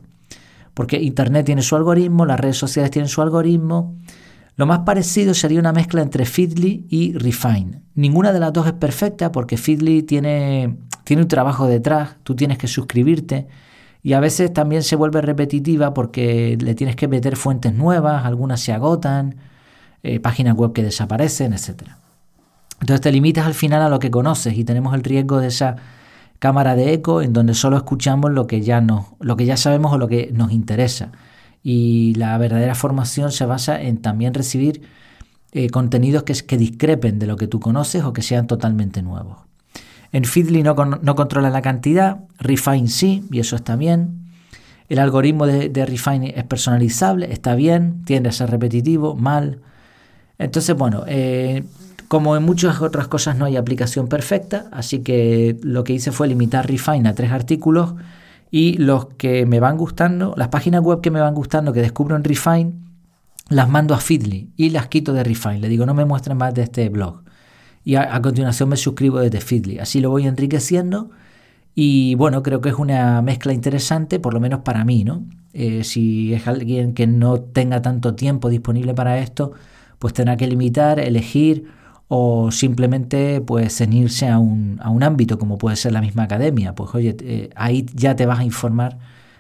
porque 0.73 1.01
Internet 1.01 1.45
tiene 1.45 1.61
su 1.61 1.75
algoritmo, 1.75 2.25
las 2.25 2.39
redes 2.39 2.57
sociales 2.57 2.89
tienen 2.89 3.09
su 3.09 3.21
algoritmo. 3.21 3.95
Lo 4.55 4.65
más 4.65 4.79
parecido 4.79 5.33
sería 5.33 5.59
una 5.59 5.73
mezcla 5.73 6.01
entre 6.01 6.25
Feedly 6.25 6.85
y 6.89 7.13
Refine. 7.13 7.81
Ninguna 7.95 8.31
de 8.31 8.39
las 8.39 8.53
dos 8.53 8.65
es 8.67 8.73
perfecta 8.73 9.33
porque 9.33 9.57
Feedly 9.57 10.03
tiene, 10.03 10.77
tiene 11.03 11.23
un 11.23 11.27
trabajo 11.27 11.67
detrás, 11.67 12.15
tú 12.23 12.33
tienes 12.35 12.57
que 12.57 12.67
suscribirte 12.67 13.47
y 14.03 14.13
a 14.13 14.21
veces 14.21 14.53
también 14.53 14.83
se 14.83 14.95
vuelve 14.95 15.21
repetitiva 15.21 15.93
porque 15.93 16.57
le 16.59 16.75
tienes 16.75 16.95
que 16.95 17.09
meter 17.09 17.35
fuentes 17.35 17.73
nuevas, 17.73 18.25
algunas 18.25 18.61
se 18.61 18.71
agotan, 18.71 19.35
eh, 20.03 20.19
páginas 20.21 20.55
web 20.55 20.71
que 20.71 20.83
desaparecen, 20.83 21.53
etcétera. 21.53 22.00
Entonces 22.81 23.01
te 23.01 23.11
limitas 23.11 23.45
al 23.45 23.53
final 23.53 23.81
a 23.81 23.89
lo 23.89 23.99
que 23.99 24.11
conoces 24.11 24.57
y 24.57 24.63
tenemos 24.63 24.93
el 24.95 25.03
riesgo 25.03 25.39
de 25.39 25.47
esa 25.47 25.75
cámara 26.39 26.75
de 26.75 26.93
eco 26.93 27.21
en 27.21 27.31
donde 27.31 27.53
solo 27.53 27.77
escuchamos 27.77 28.31
lo 28.31 28.47
que 28.47 28.61
ya, 28.61 28.81
nos, 28.81 29.05
lo 29.19 29.37
que 29.37 29.45
ya 29.45 29.55
sabemos 29.55 29.93
o 29.93 29.99
lo 29.99 30.07
que 30.07 30.31
nos 30.33 30.51
interesa. 30.51 31.11
Y 31.63 32.15
la 32.15 32.35
verdadera 32.39 32.73
formación 32.73 33.31
se 33.31 33.45
basa 33.45 33.79
en 33.79 34.01
también 34.01 34.33
recibir 34.33 34.81
eh, 35.51 35.69
contenidos 35.69 36.23
que, 36.23 36.57
discrepen 36.57 37.19
de 37.19 37.27
lo 37.27 37.35
que 37.37 37.45
tú 37.45 37.59
conoces 37.59 38.03
o 38.03 38.13
que 38.13 38.23
sean 38.23 38.47
totalmente 38.47 39.03
nuevos. 39.03 39.37
En 40.11 40.25
Feedly 40.25 40.63
no, 40.63 40.75
controla 40.75 41.51
la 41.51 41.61
cantidad, 41.61 42.21
Refine 42.39 42.87
sí, 42.87 43.23
y 43.31 43.39
eso 43.39 43.55
está 43.55 43.75
bien. 43.75 44.25
El 44.89 44.97
algoritmo 44.97 45.45
de, 45.45 45.69
de 45.69 45.85
Refine 45.85 46.33
es 46.35 46.43
personalizable, 46.45 47.31
está 47.31 47.53
bien, 47.53 48.03
tiende 48.05 48.29
a 48.29 48.31
ser 48.31 48.49
repetitivo, 48.49 49.15
mal. 49.15 49.61
Entonces, 50.39 50.75
bueno, 50.75 51.03
eh, 51.05 51.63
como 52.11 52.35
en 52.35 52.43
muchas 52.43 52.81
otras 52.81 53.07
cosas 53.07 53.37
no 53.37 53.45
hay 53.45 53.55
aplicación 53.55 54.09
perfecta, 54.09 54.65
así 54.73 54.99
que 54.99 55.55
lo 55.63 55.85
que 55.85 55.93
hice 55.93 56.11
fue 56.11 56.27
limitar 56.27 56.67
Refine 56.67 57.07
a 57.07 57.15
tres 57.15 57.31
artículos 57.31 57.95
y 58.51 58.73
los 58.73 59.05
que 59.15 59.45
me 59.45 59.61
van 59.61 59.77
gustando, 59.77 60.33
las 60.35 60.49
páginas 60.49 60.81
web 60.81 60.99
que 60.99 61.09
me 61.09 61.21
van 61.21 61.33
gustando, 61.33 61.71
que 61.71 61.79
descubro 61.79 62.17
en 62.17 62.25
Refine, 62.25 62.73
las 63.47 63.69
mando 63.69 63.93
a 63.93 63.99
Feedly 63.99 64.49
y 64.57 64.71
las 64.71 64.87
quito 64.87 65.13
de 65.13 65.23
Refine. 65.23 65.59
Le 65.59 65.69
digo, 65.69 65.85
no 65.85 65.93
me 65.93 66.03
muestren 66.03 66.35
más 66.35 66.53
de 66.53 66.63
este 66.63 66.89
blog. 66.89 67.21
Y 67.85 67.95
a, 67.95 68.21
continuación 68.21 68.67
me 68.67 68.75
suscribo 68.75 69.19
desde 69.19 69.39
Feedly. 69.39 69.79
Así 69.79 70.01
lo 70.01 70.09
voy 70.09 70.27
enriqueciendo 70.27 71.11
y 71.75 72.15
bueno, 72.15 72.43
creo 72.43 72.59
que 72.59 72.67
es 72.67 72.75
una 72.75 73.21
mezcla 73.21 73.53
interesante, 73.53 74.19
por 74.19 74.33
lo 74.33 74.41
menos 74.41 74.63
para 74.63 74.83
mí, 74.83 75.05
¿no? 75.05 75.23
Eh, 75.53 75.85
si 75.85 76.33
es 76.33 76.45
alguien 76.45 76.93
que 76.93 77.07
no 77.07 77.39
tenga 77.39 77.81
tanto 77.81 78.15
tiempo 78.15 78.49
disponible 78.49 78.93
para 78.93 79.17
esto, 79.19 79.53
pues 79.97 80.13
tendrá 80.13 80.35
que 80.35 80.47
limitar, 80.47 80.99
elegir 80.99 81.79
o 82.13 82.51
simplemente 82.51 83.39
pues 83.39 83.77
ceñirse 83.77 84.27
a 84.27 84.37
un, 84.37 84.81
a 84.83 84.89
un 84.89 85.01
ámbito 85.01 85.39
como 85.39 85.57
puede 85.57 85.77
ser 85.77 85.93
la 85.93 86.01
misma 86.01 86.23
academia. 86.23 86.75
Pues 86.75 86.93
oye, 86.93 87.15
eh, 87.21 87.49
ahí 87.55 87.85
ya 87.93 88.17
te 88.17 88.25
vas 88.25 88.39
a 88.39 88.43
informar 88.43 88.99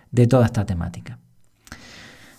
de 0.09 0.25
toda 0.25 0.45
esta 0.45 0.65
temática. 0.65 1.19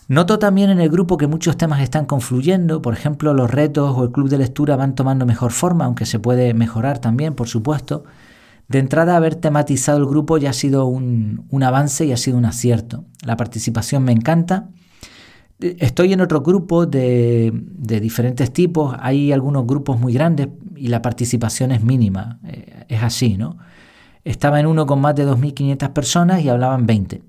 Noto 0.08 0.38
también 0.38 0.70
en 0.70 0.80
el 0.80 0.88
grupo 0.88 1.18
que 1.18 1.26
muchos 1.26 1.58
temas 1.58 1.82
están 1.82 2.06
confluyendo, 2.06 2.80
por 2.80 2.94
ejemplo 2.94 3.34
los 3.34 3.50
retos 3.50 3.94
o 3.94 4.04
el 4.04 4.10
club 4.10 4.30
de 4.30 4.38
lectura 4.38 4.74
van 4.74 4.94
tomando 4.94 5.26
mejor 5.26 5.52
forma, 5.52 5.84
aunque 5.84 6.06
se 6.06 6.18
puede 6.18 6.54
mejorar 6.54 6.98
también, 6.98 7.34
por 7.34 7.48
supuesto. 7.48 8.04
De 8.68 8.78
entrada, 8.78 9.16
haber 9.16 9.34
tematizado 9.34 9.98
el 9.98 10.06
grupo 10.06 10.38
ya 10.38 10.48
ha 10.48 10.54
sido 10.54 10.86
un, 10.86 11.44
un 11.50 11.62
avance 11.62 12.06
y 12.06 12.12
ha 12.12 12.16
sido 12.16 12.38
un 12.38 12.46
acierto. 12.46 13.04
La 13.22 13.36
participación 13.36 14.02
me 14.02 14.12
encanta 14.12 14.70
Estoy 15.60 16.12
en 16.12 16.20
otro 16.20 16.40
grupo 16.40 16.86
de, 16.86 17.52
diferentes 17.52 18.52
tipos. 18.52 18.96
Hay 18.98 19.32
algunos 19.32 19.66
grupos 19.66 19.98
muy 19.98 20.12
grandes 20.12 20.48
y 20.76 20.88
la 20.88 21.02
participación 21.02 21.70
es 21.70 21.82
mínima. 21.82 22.40
Eh, 22.46 22.84
es 22.88 23.02
así, 23.02 23.36
¿no? 23.36 23.58
Estaba 24.24 24.60
en 24.60 24.66
uno 24.66 24.86
con 24.86 25.00
más 25.00 25.14
de 25.14 25.26
2.500 25.26 25.92
personas 25.92 26.42
y 26.42 26.48
hablaban 26.48 26.86
20. 26.86 27.22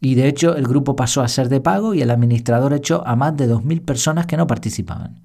Y 0.00 0.14
de 0.14 0.28
hecho 0.28 0.56
el 0.56 0.66
grupo 0.66 0.96
pasó 0.96 1.20
a 1.20 1.28
ser 1.28 1.48
de 1.48 1.60
pago 1.60 1.94
y 1.94 2.02
el 2.02 2.10
administrador 2.10 2.72
echó 2.72 3.06
a 3.06 3.16
más 3.16 3.36
de 3.36 3.48
2.000 3.48 3.82
personas 3.82 4.26
que 4.26 4.36
no 4.36 4.46
participaban. 4.46 5.20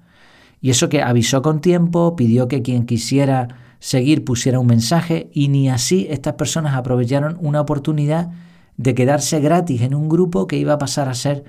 Y 0.60 0.70
eso 0.70 0.88
que 0.88 1.02
avisó 1.02 1.42
con 1.42 1.60
tiempo, 1.60 2.16
pidió 2.16 2.48
que 2.48 2.62
quien 2.62 2.86
quisiera 2.86 3.48
seguir 3.78 4.24
pusiera 4.24 4.58
un 4.58 4.66
mensaje 4.66 5.30
y 5.32 5.48
ni 5.48 5.68
así 5.68 6.06
estas 6.10 6.34
personas 6.34 6.74
aprovecharon 6.74 7.38
una 7.40 7.60
oportunidad 7.60 8.30
de 8.76 8.94
quedarse 8.94 9.40
gratis 9.40 9.82
en 9.82 9.94
un 9.94 10.08
grupo 10.08 10.46
que 10.46 10.56
iba 10.56 10.74
a 10.74 10.78
pasar 10.78 11.08
a 11.08 11.14
ser 11.14 11.44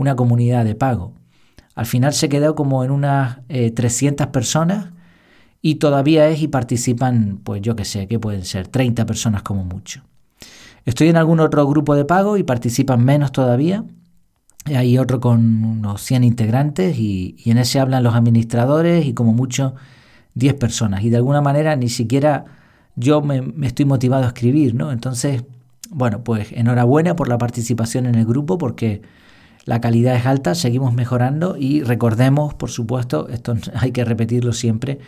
una 0.00 0.16
comunidad 0.16 0.64
de 0.64 0.74
pago. 0.74 1.12
Al 1.74 1.86
final 1.86 2.14
se 2.14 2.28
quedó 2.28 2.54
como 2.54 2.84
en 2.84 2.90
unas 2.90 3.38
300 3.48 4.26
eh, 4.26 4.30
personas 4.30 4.86
y 5.62 5.74
todavía 5.76 6.28
es 6.28 6.40
y 6.40 6.48
participan, 6.48 7.40
pues 7.44 7.60
yo 7.60 7.76
qué 7.76 7.84
sé, 7.84 8.08
que 8.08 8.18
pueden 8.18 8.44
ser 8.44 8.66
30 8.66 9.04
personas 9.04 9.42
como 9.42 9.62
mucho. 9.62 10.02
Estoy 10.86 11.08
en 11.08 11.18
algún 11.18 11.40
otro 11.40 11.66
grupo 11.66 11.94
de 11.94 12.06
pago 12.06 12.38
y 12.38 12.42
participan 12.42 13.04
menos 13.04 13.30
todavía. 13.32 13.84
Hay 14.64 14.96
otro 14.96 15.20
con 15.20 15.64
unos 15.64 16.00
100 16.02 16.24
integrantes 16.24 16.98
y, 16.98 17.36
en 17.44 17.58
ese 17.58 17.78
hablan 17.78 18.02
los 18.02 18.14
administradores 18.14 19.04
y 19.04 19.12
como 19.12 19.34
mucho 19.34 19.74
10 20.34 20.54
personas. 20.54 21.04
Y 21.04 21.10
de 21.10 21.16
alguna 21.16 21.42
manera 21.42 21.76
ni 21.76 21.90
siquiera 21.90 22.46
yo 22.96 23.20
me, 23.20 23.42
me 23.42 23.66
estoy 23.66 23.84
motivado 23.84 24.24
a 24.24 24.28
escribir, 24.28 24.74
¿no? 24.74 24.92
Entonces, 24.92 25.44
bueno, 25.90 26.24
pues 26.24 26.52
enhorabuena 26.52 27.16
por 27.16 27.28
la 27.28 27.36
participación 27.36 28.06
en 28.06 28.14
el 28.14 28.24
grupo 28.24 28.56
porque 28.56 29.02
la 29.70 29.80
calidad 29.80 30.16
es 30.16 30.26
alta, 30.26 30.56
seguimos 30.56 30.94
mejorando 30.94 31.56
y 31.56 31.84
recordemos, 31.84 32.54
por 32.54 32.70
supuesto, 32.70 33.28
esto 33.28 33.54
hay 33.76 33.92
que 33.92 34.04
repetirlo 34.04 34.52
siempre, 34.52 34.98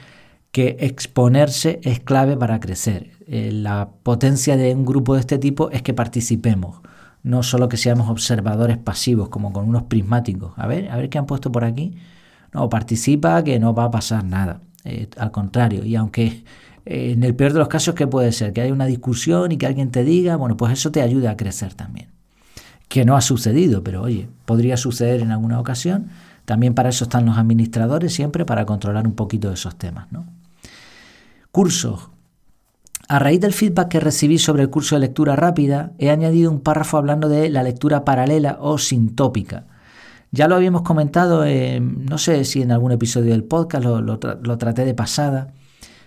que 0.53 0.77
exponerse 0.79 1.81
es 1.83 1.99
clave 1.99 2.37
para 2.37 2.61
crecer. 2.61 3.11
Eh, 3.27 3.51
la 3.51 3.89
potencia 4.05 4.57
de 4.57 4.73
un 4.73 4.87
grupo 4.87 5.15
de 5.15 5.21
este 5.21 5.39
tipo 5.39 5.73
es 5.73 5.83
que 5.83 5.95
participemos, 5.95 6.81
no 7.25 7.43
solo 7.43 7.69
que 7.69 7.77
seamos 7.77 8.09
observadores 8.09 8.79
pasivos 8.79 9.31
como 9.31 9.53
con 9.53 9.69
unos 9.69 9.83
prismáticos. 9.85 10.53
A 10.57 10.69
ver, 10.69 10.93
a 10.93 10.97
ver 10.97 11.11
qué 11.11 11.19
han 11.19 11.27
puesto 11.27 11.51
por 11.51 11.65
aquí. 11.65 11.97
No, 12.53 12.69
participa 12.69 13.43
que 13.43 13.59
no 13.59 13.75
va 13.75 13.87
a 13.87 13.91
pasar 13.91 14.23
nada. 14.23 14.61
Eh, 14.85 15.09
al 15.17 15.33
contrario, 15.33 15.85
y 15.85 15.97
aunque 15.97 16.45
eh, 16.87 17.11
en 17.17 17.25
el 17.25 17.35
peor 17.35 17.53
de 17.53 17.59
los 17.59 17.69
casos, 17.69 17.97
¿qué 17.97 18.07
puede 18.07 18.31
ser? 18.31 18.53
Que 18.53 18.61
haya 18.61 18.73
una 18.73 18.87
discusión 18.87 19.51
y 19.51 19.57
que 19.57 19.67
alguien 19.67 19.91
te 19.91 20.05
diga, 20.05 20.37
bueno, 20.37 20.57
pues 20.57 20.73
eso 20.73 20.93
te 20.93 21.03
ayuda 21.03 21.33
a 21.33 21.37
crecer 21.37 21.75
también 21.75 22.22
que 22.93 23.07
no 23.07 23.17
ha 23.17 23.23
sucedido, 23.23 23.83
pero 23.83 24.03
oye, 24.03 24.29
podría 24.45 24.77
suceder 24.77 25.23
en 25.23 25.31
alguna 25.31 25.59
ocasión. 25.59 26.09
También 26.45 26.75
para 26.75 26.91
eso 26.91 27.05
están 27.05 27.25
los 27.25 27.39
administradores 27.39 28.13
siempre, 28.13 28.45
para 28.45 28.67
controlar 28.67 29.07
un 29.07 29.15
poquito 29.15 29.49
de 29.49 29.55
esos 29.55 29.77
temas. 29.77 30.13
¿no? 30.13 30.27
Cursos. 31.53 32.11
A 33.09 33.19
raíz 33.19 33.41
del 33.41 33.55
feedback 33.55 33.89
que 33.89 33.99
recibí 33.99 34.37
sobre 34.37 34.65
el 34.65 34.69
curso 34.69 34.95
de 34.95 35.01
lectura 35.01 35.37
rápida, 35.37 35.93
he 35.97 36.11
añadido 36.11 36.51
un 36.51 36.61
párrafo 36.61 36.99
hablando 36.99 37.31
de 37.31 37.49
la 37.49 37.63
lectura 37.63 38.05
paralela 38.05 38.59
o 38.61 38.77
sintópica. 38.77 39.65
Ya 40.31 40.47
lo 40.47 40.55
habíamos 40.55 40.83
comentado, 40.83 41.47
no 41.81 42.19
sé 42.19 42.45
si 42.45 42.61
en 42.61 42.73
algún 42.73 42.93
episodio 42.93 43.31
del 43.31 43.45
podcast 43.45 43.87
lo 43.87 44.59
traté 44.59 44.85
de 44.85 44.93
pasada. 44.93 45.55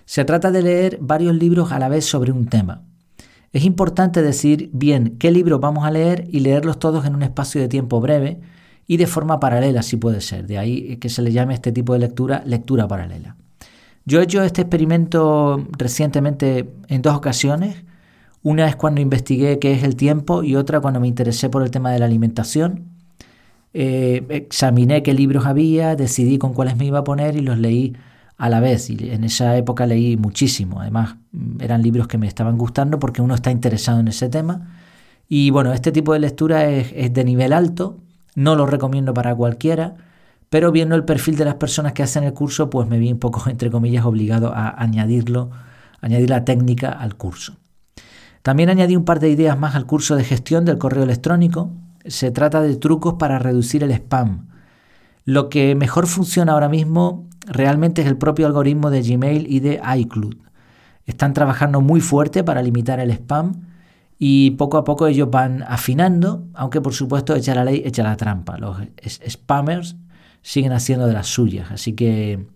Se 0.05 0.23
trata 0.23 0.51
de 0.51 0.61
leer 0.61 0.99
varios 1.01 1.33
libros 1.33 1.71
a 1.71 1.79
la 1.79 1.89
vez 1.89 2.05
sobre 2.05 2.31
un 2.31 2.45
tema. 2.45 2.83
Es 3.55 3.63
importante 3.63 4.21
decir 4.21 4.69
bien 4.73 5.15
qué 5.17 5.31
libros 5.31 5.61
vamos 5.61 5.85
a 5.85 5.89
leer 5.89 6.27
y 6.29 6.41
leerlos 6.41 6.77
todos 6.77 7.05
en 7.05 7.15
un 7.15 7.23
espacio 7.23 7.61
de 7.61 7.69
tiempo 7.69 8.01
breve 8.01 8.41
y 8.85 8.97
de 8.97 9.07
forma 9.07 9.39
paralela, 9.39 9.81
si 9.81 9.95
puede 9.95 10.19
ser. 10.19 10.45
De 10.45 10.57
ahí 10.57 10.97
que 10.97 11.07
se 11.07 11.21
le 11.21 11.31
llame 11.31 11.53
este 11.53 11.71
tipo 11.71 11.93
de 11.93 11.99
lectura 11.99 12.43
lectura 12.45 12.85
paralela. 12.85 13.37
Yo 14.03 14.19
he 14.19 14.25
hecho 14.25 14.43
este 14.43 14.63
experimento 14.63 15.65
recientemente 15.77 16.69
en 16.89 17.01
dos 17.01 17.15
ocasiones. 17.15 17.85
Una 18.43 18.67
es 18.67 18.75
cuando 18.75 18.99
investigué 18.99 19.57
qué 19.57 19.71
es 19.71 19.83
el 19.83 19.95
tiempo 19.95 20.43
y 20.43 20.57
otra 20.57 20.81
cuando 20.81 20.99
me 20.99 21.07
interesé 21.07 21.49
por 21.49 21.63
el 21.63 21.71
tema 21.71 21.93
de 21.93 21.99
la 21.99 22.07
alimentación. 22.07 22.83
Eh, 23.73 24.25
examiné 24.27 25.01
qué 25.01 25.13
libros 25.13 25.45
había, 25.45 25.95
decidí 25.95 26.39
con 26.39 26.53
cuáles 26.53 26.75
me 26.75 26.87
iba 26.87 26.99
a 26.99 27.03
poner 27.05 27.37
y 27.37 27.39
los 27.39 27.57
leí 27.57 27.93
a 28.37 28.49
la 28.49 28.59
vez. 28.59 28.89
Y 28.89 29.09
en 29.11 29.23
esa 29.23 29.55
época 29.57 29.85
leí 29.85 30.17
muchísimo. 30.17 30.81
Además, 30.81 31.15
mm, 31.31 31.61
eran 31.61 31.81
libros 31.81 32.07
que 32.07 32.17
me 32.17 32.27
estaban 32.27 32.57
gustando 32.57 32.99
porque 32.99 33.21
uno 33.21 33.35
está 33.35 33.51
interesado 33.51 33.99
en 33.99 34.07
ese 34.07 34.29
tema. 34.29 34.79
Y 35.27 35.49
bueno, 35.49 35.73
este 35.73 35.91
tipo 35.91 36.13
de 36.13 36.19
lectura 36.19 36.69
es, 36.69 37.13
de 37.13 37.23
nivel 37.23 37.53
alto. 37.53 37.97
No 38.35 38.55
lo 38.55 38.65
recomiendo 38.65 39.13
para 39.13 39.35
cualquiera. 39.35 39.95
Pero 40.49 40.71
viendo 40.71 40.95
el 40.95 41.05
perfil 41.05 41.37
de 41.37 41.45
las 41.45 41.55
personas 41.55 41.93
que 41.93 42.03
hacen 42.03 42.23
el 42.23 42.33
curso, 42.33 42.69
pues 42.69 42.87
me 42.87 42.99
vi 42.99 43.11
un 43.11 43.19
poco, 43.19 43.43
entre 43.49 43.71
comillas, 43.71 44.05
obligado 44.05 44.53
a 44.53 44.81
añadirlo, 44.81 45.51
añadir 46.01 46.29
la 46.29 46.45
técnica 46.45 46.89
al 46.91 47.15
curso. 47.15 47.57
También 48.41 48.69
añadí 48.69 48.95
un 48.95 49.05
par 49.05 49.19
de 49.19 49.29
ideas 49.29 49.57
más 49.57 49.73
al 49.73 49.87
curso 49.87 50.15
de 50.15 50.23
gestión 50.23 50.65
del 50.65 50.77
correo 50.77 51.03
electrónico. 51.03 51.71
Se 52.05 52.29
trata 52.29 52.61
de 52.61 52.75
trucos 52.75 53.15
para 53.15 53.39
reducir 53.39 53.83
el 53.83 53.91
spam. 53.91 54.49
Lo 55.25 55.49
que 55.49 55.73
mejor 55.73 56.05
funciona 56.05 56.53
ahora 56.53 56.69
mismo 56.69 57.27
realmente 57.47 58.03
es 58.03 58.07
el 58.07 58.17
propio 58.17 58.45
algoritmo 58.45 58.91
de 58.91 59.01
Gmail 59.01 59.47
y 59.51 59.59
de 59.59 59.81
iCloud. 59.97 60.35
Están 61.05 61.33
trabajando 61.33 61.81
muy 61.81 61.99
fuerte 61.99 62.43
para 62.43 62.61
limitar 62.61 62.99
el 62.99 63.11
spam 63.11 63.65
y 64.17 64.51
poco 64.51 64.77
a 64.77 64.83
poco 64.83 65.07
ellos 65.07 65.29
van 65.29 65.63
afinando, 65.63 66.47
aunque 66.53 66.79
por 66.79 66.93
supuesto 66.93 67.35
echa 67.35 67.55
la 67.55 67.65
ley, 67.65 67.81
echa 67.85 68.03
la 68.03 68.15
trampa. 68.17 68.57
Los 68.57 68.77
spammers 69.27 69.95
siguen 70.41 70.71
haciendo 70.71 71.07
de 71.07 71.13
las 71.13 71.27
suyas. 71.27 71.71
Así 71.71 71.93
que, 71.93 72.47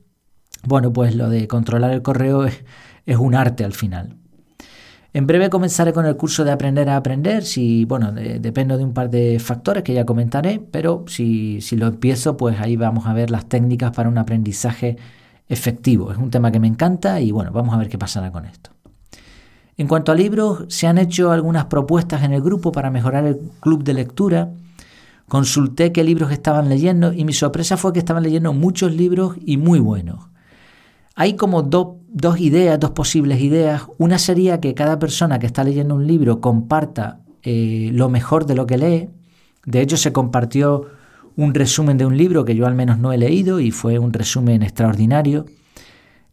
bueno, 0.64 0.94
pues 0.94 1.16
lo 1.16 1.30
de 1.30 1.48
controlar 1.48 1.92
el 1.92 2.04
correo 2.04 2.46
es, 2.46 2.64
es 3.06 3.18
un 3.18 3.36
arte 3.36 3.66
al 3.66 3.74
final. 3.74 4.16
En 5.12 5.26
breve 5.26 5.50
comenzaré 5.50 5.92
con 5.92 6.06
el 6.06 6.16
curso 6.16 6.44
de 6.44 6.52
aprender 6.52 6.88
a 6.90 6.96
aprender, 6.96 7.44
si, 7.44 7.84
bueno, 7.86 8.12
dependo 8.12 8.78
de 8.78 8.84
un 8.84 8.94
par 8.94 9.10
de 9.10 9.40
factores 9.40 9.84
que 9.84 9.94
ya 9.94 10.06
comentaré, 10.06 10.62
pero 10.72 11.06
si, 11.08 11.62
si 11.62 11.78
lo 11.78 11.88
empiezo, 11.88 12.38
pues 12.38 12.60
ahí 12.60 12.76
vamos 12.76 13.08
a 13.08 13.14
ver 13.14 13.32
las 13.32 13.50
técnicas 13.50 13.92
para 13.92 14.08
un 14.08 14.20
aprendizaje 14.20 14.98
efectivo. 15.48 16.12
Es 16.12 16.20
un 16.20 16.30
tema 16.30 16.52
que 16.52 16.60
me 16.60 16.68
encanta 16.68 17.20
y 17.22 17.32
bueno, 17.32 17.52
vamos 17.52 17.74
a 17.74 17.78
ver 17.78 17.90
qué 17.90 17.98
pasará 17.98 18.32
con 18.32 18.46
esto. 18.46 18.70
En 19.78 19.88
cuanto 19.88 20.12
a 20.12 20.16
libros, 20.16 20.66
se 20.68 20.86
han 20.86 20.98
hecho 21.00 21.32
algunas 21.32 21.66
propuestas 21.66 22.24
en 22.24 22.34
el 22.34 22.42
grupo 22.42 22.72
para 22.72 22.92
mejorar 22.92 23.26
el 23.26 23.40
club 23.62 23.84
de 23.84 23.94
lectura. 23.96 24.52
Consulté 25.28 25.92
qué 25.92 26.04
libros 26.04 26.32
estaban 26.32 26.70
leyendo 26.70 27.14
y 27.14 27.26
mi 27.26 27.34
sorpresa 27.34 27.78
fue 27.78 27.94
que 27.94 28.00
estaban 28.00 28.22
leyendo 28.22 28.54
muchos 28.54 28.94
libros 28.94 29.38
y 29.44 29.58
muy 29.58 29.80
buenos. 29.80 30.28
Hay 31.20 31.36
como 31.36 31.64
dos 31.64 32.40
ideas, 32.40 32.80
dos 32.80 32.92
posibles 32.92 33.42
ideas. 33.42 33.82
Una 33.98 34.18
sería 34.18 34.62
que 34.62 34.74
cada 34.74 35.00
persona 35.00 35.38
que 35.38 35.48
está 35.48 35.66
leyendo 35.66 35.96
un 35.96 36.08
libro 36.08 36.40
comparta 36.40 37.20
eh, 37.44 37.90
lo 37.92 38.08
mejor 38.08 38.46
de 38.46 38.56
lo 38.56 38.66
que 38.66 38.78
lee. 38.78 39.10
De 39.66 39.82
hecho, 39.82 39.98
se 39.98 40.14
compartió 40.14 40.86
un 41.36 41.54
resumen 41.54 41.98
de 41.98 42.06
un 42.06 42.16
libro 42.16 42.46
que 42.46 42.56
yo 42.56 42.66
al 42.66 42.74
menos 42.74 43.00
no 43.00 43.12
he 43.12 43.18
leído 43.18 43.60
y 43.60 43.72
fue 43.72 44.00
un 44.00 44.14
resumen 44.14 44.64
extraordinario. 44.64 45.46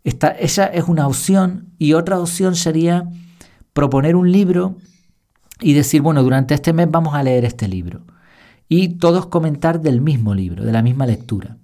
esa 0.05 0.67
es 0.67 0.85
una 0.85 1.09
opción 1.09 1.67
y 1.79 1.95
otra 1.95 2.21
opción 2.21 2.55
sería 2.55 3.11
proponer 3.73 4.15
un 4.15 4.31
libro 4.31 4.77
y 5.61 5.73
decir, 5.73 6.01
bueno, 6.01 6.23
durante 6.23 6.55
este 6.55 6.73
mes 6.73 6.89
vamos 6.89 7.17
a 7.17 7.25
leer 7.25 7.45
este 7.45 7.67
libro. 7.67 8.03
Y 8.69 8.99
todos 8.99 9.27
comentar 9.27 9.81
del 9.81 10.01
mismo 10.01 10.33
libro, 10.33 10.65
de 10.65 10.71
la 10.71 10.83
misma 10.83 11.07
lectura. 11.07 11.57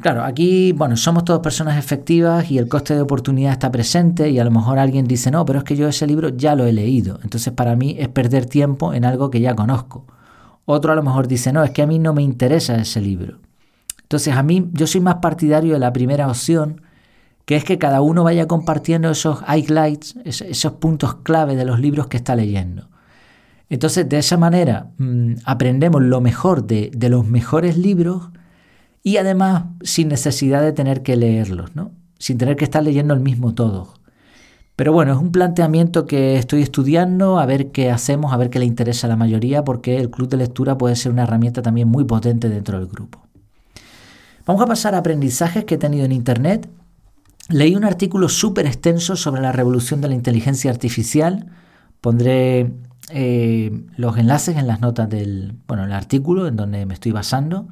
Claro, 0.00 0.24
aquí, 0.24 0.72
bueno, 0.72 0.96
somos 0.96 1.24
todas 1.24 1.40
personas 1.40 1.78
efectivas 1.78 2.50
y 2.50 2.58
el 2.58 2.68
coste 2.68 2.94
de 2.94 3.00
oportunidad 3.00 3.52
está 3.52 3.70
presente 3.70 4.28
y 4.28 4.38
a 4.38 4.44
lo 4.44 4.50
mejor 4.50 4.78
alguien 4.78 5.06
dice, 5.06 5.30
no, 5.30 5.44
pero 5.44 5.60
es 5.60 5.64
que 5.64 5.76
yo 5.76 5.88
ese 5.88 6.06
libro 6.06 6.30
ya 6.30 6.56
lo 6.56 6.66
he 6.66 6.72
leído, 6.72 7.20
entonces 7.22 7.52
para 7.52 7.76
mí 7.76 7.96
es 7.98 8.08
perder 8.08 8.46
tiempo 8.46 8.92
en 8.92 9.04
algo 9.04 9.30
que 9.30 9.40
ya 9.40 9.54
conozco. 9.54 10.04
Otro 10.66 10.92
a 10.92 10.96
lo 10.96 11.02
mejor 11.02 11.28
dice, 11.28 11.52
no, 11.52 11.62
es 11.62 11.70
que 11.70 11.82
a 11.82 11.86
mí 11.86 11.98
no 11.98 12.12
me 12.12 12.22
interesa 12.22 12.74
ese 12.76 13.00
libro. 13.00 13.38
Entonces 14.02 14.34
a 14.34 14.42
mí 14.42 14.68
yo 14.72 14.86
soy 14.86 15.00
más 15.00 15.16
partidario 15.16 15.74
de 15.74 15.78
la 15.78 15.92
primera 15.92 16.26
opción, 16.28 16.82
que 17.44 17.56
es 17.56 17.64
que 17.64 17.78
cada 17.78 18.00
uno 18.00 18.24
vaya 18.24 18.48
compartiendo 18.48 19.10
esos 19.10 19.42
highlights, 19.48 20.16
esos 20.24 20.72
puntos 20.72 21.14
clave 21.16 21.56
de 21.56 21.64
los 21.64 21.78
libros 21.78 22.08
que 22.08 22.16
está 22.16 22.34
leyendo. 22.34 22.88
Entonces 23.70 24.08
de 24.08 24.18
esa 24.18 24.38
manera 24.38 24.88
mm, 24.98 25.34
aprendemos 25.44 26.02
lo 26.02 26.20
mejor 26.20 26.66
de 26.66 27.08
los 27.08 27.26
mejores 27.26 27.78
libros 27.78 28.30
y 29.04 29.18
además 29.18 29.66
sin 29.82 30.08
necesidad 30.08 30.62
de 30.62 30.72
tener 30.72 31.02
que 31.02 31.14
leerlos, 31.14 31.76
¿no? 31.76 31.92
sin 32.18 32.38
tener 32.38 32.56
que 32.56 32.64
estar 32.64 32.82
leyendo 32.82 33.12
el 33.12 33.20
mismo 33.20 33.54
todo. 33.54 33.94
Pero 34.76 34.92
bueno, 34.92 35.12
es 35.12 35.18
un 35.18 35.30
planteamiento 35.30 36.06
que 36.06 36.36
estoy 36.36 36.62
estudiando, 36.62 37.38
a 37.38 37.46
ver 37.46 37.70
qué 37.70 37.90
hacemos, 37.90 38.32
a 38.32 38.36
ver 38.38 38.50
qué 38.50 38.58
le 38.58 38.64
interesa 38.64 39.06
a 39.06 39.10
la 39.10 39.16
mayoría, 39.16 39.62
porque 39.62 39.98
el 39.98 40.10
club 40.10 40.28
de 40.30 40.38
lectura 40.38 40.78
puede 40.78 40.96
ser 40.96 41.12
una 41.12 41.24
herramienta 41.24 41.62
también 41.62 41.86
muy 41.86 42.04
potente 42.04 42.48
dentro 42.48 42.78
del 42.78 42.88
grupo. 42.88 43.20
Vamos 44.46 44.62
a 44.62 44.66
pasar 44.66 44.94
a 44.94 44.98
aprendizajes 44.98 45.64
que 45.64 45.74
he 45.74 45.78
tenido 45.78 46.06
en 46.06 46.12
Internet. 46.12 46.68
Leí 47.50 47.76
un 47.76 47.84
artículo 47.84 48.28
súper 48.28 48.66
extenso 48.66 49.16
sobre 49.16 49.42
la 49.42 49.52
revolución 49.52 50.00
de 50.00 50.08
la 50.08 50.14
inteligencia 50.14 50.70
artificial. 50.70 51.50
Pondré 52.00 52.72
eh, 53.10 53.84
los 53.96 54.16
enlaces 54.16 54.56
en 54.56 54.66
las 54.66 54.80
notas 54.80 55.08
del 55.10 55.54
bueno, 55.68 55.84
el 55.84 55.92
artículo 55.92 56.48
en 56.48 56.56
donde 56.56 56.84
me 56.86 56.94
estoy 56.94 57.12
basando. 57.12 57.68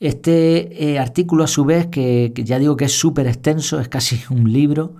Este 0.00 0.92
eh, 0.92 0.98
artículo, 0.98 1.44
a 1.44 1.48
su 1.48 1.64
vez, 1.64 1.88
que, 1.88 2.32
ya 2.36 2.58
digo 2.58 2.76
que 2.76 2.84
es 2.84 2.92
súper 2.92 3.26
extenso, 3.26 3.80
es 3.80 3.88
casi 3.88 4.20
un 4.30 4.52
libro, 4.52 4.94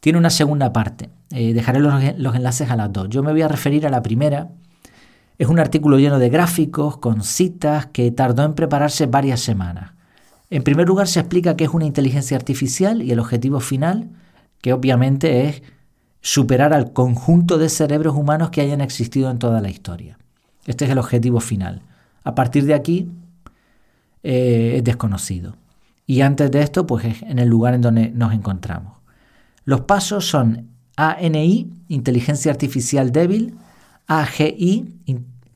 tiene 0.00 0.18
una 0.18 0.30
segunda 0.30 0.72
parte. 0.72 1.10
Eh, 1.30 1.52
dejaré 1.52 1.80
los, 1.80 1.94
los, 2.16 2.34
enlaces 2.34 2.70
a 2.70 2.76
las 2.76 2.92
dos. 2.92 3.08
Yo 3.10 3.22
me 3.22 3.32
voy 3.32 3.42
a 3.42 3.48
referir 3.48 3.86
a 3.86 3.90
la 3.90 4.02
primera. 4.02 4.48
Es 5.36 5.48
un 5.48 5.58
artículo 5.58 5.98
lleno 5.98 6.18
de 6.18 6.30
gráficos, 6.30 6.96
con 6.96 7.22
citas, 7.22 7.86
que 7.86 8.10
tardó 8.10 8.44
en 8.44 8.54
prepararse 8.54 9.06
varias 9.06 9.40
semanas. 9.40 9.92
En 10.50 10.62
primer 10.62 10.88
lugar, 10.88 11.08
se 11.08 11.20
explica 11.20 11.56
qué 11.56 11.64
es 11.64 11.70
una 11.70 11.84
inteligencia 11.84 12.36
artificial 12.36 13.02
y 13.02 13.12
el 13.12 13.20
objetivo 13.20 13.60
final, 13.60 14.08
que 14.62 14.72
obviamente 14.72 15.48
es 15.48 15.62
superar 16.22 16.72
al 16.72 16.92
conjunto 16.92 17.58
de 17.58 17.68
cerebros 17.68 18.16
humanos 18.16 18.50
que 18.50 18.62
hayan 18.62 18.80
existido 18.80 19.30
en 19.30 19.38
toda 19.38 19.60
la 19.60 19.68
historia. 19.68 20.18
Este 20.66 20.86
es 20.86 20.90
el 20.90 20.98
objetivo 20.98 21.40
final. 21.40 21.82
A 22.24 22.34
partir 22.34 22.64
de 22.64 22.74
aquí, 22.74 23.08
eh, 24.22 24.74
es 24.76 24.84
desconocido. 24.84 25.56
Y 26.06 26.22
antes 26.22 26.50
de 26.50 26.62
esto, 26.62 26.86
pues 26.86 27.04
es 27.04 27.22
en 27.22 27.38
el 27.38 27.48
lugar 27.48 27.74
en 27.74 27.82
donde 27.82 28.10
nos 28.10 28.32
encontramos. 28.32 28.94
Los 29.64 29.82
pasos 29.82 30.26
son 30.26 30.68
ANI, 30.96 31.70
inteligencia 31.88 32.50
artificial 32.50 33.12
débil, 33.12 33.54
AGI, 34.06 34.94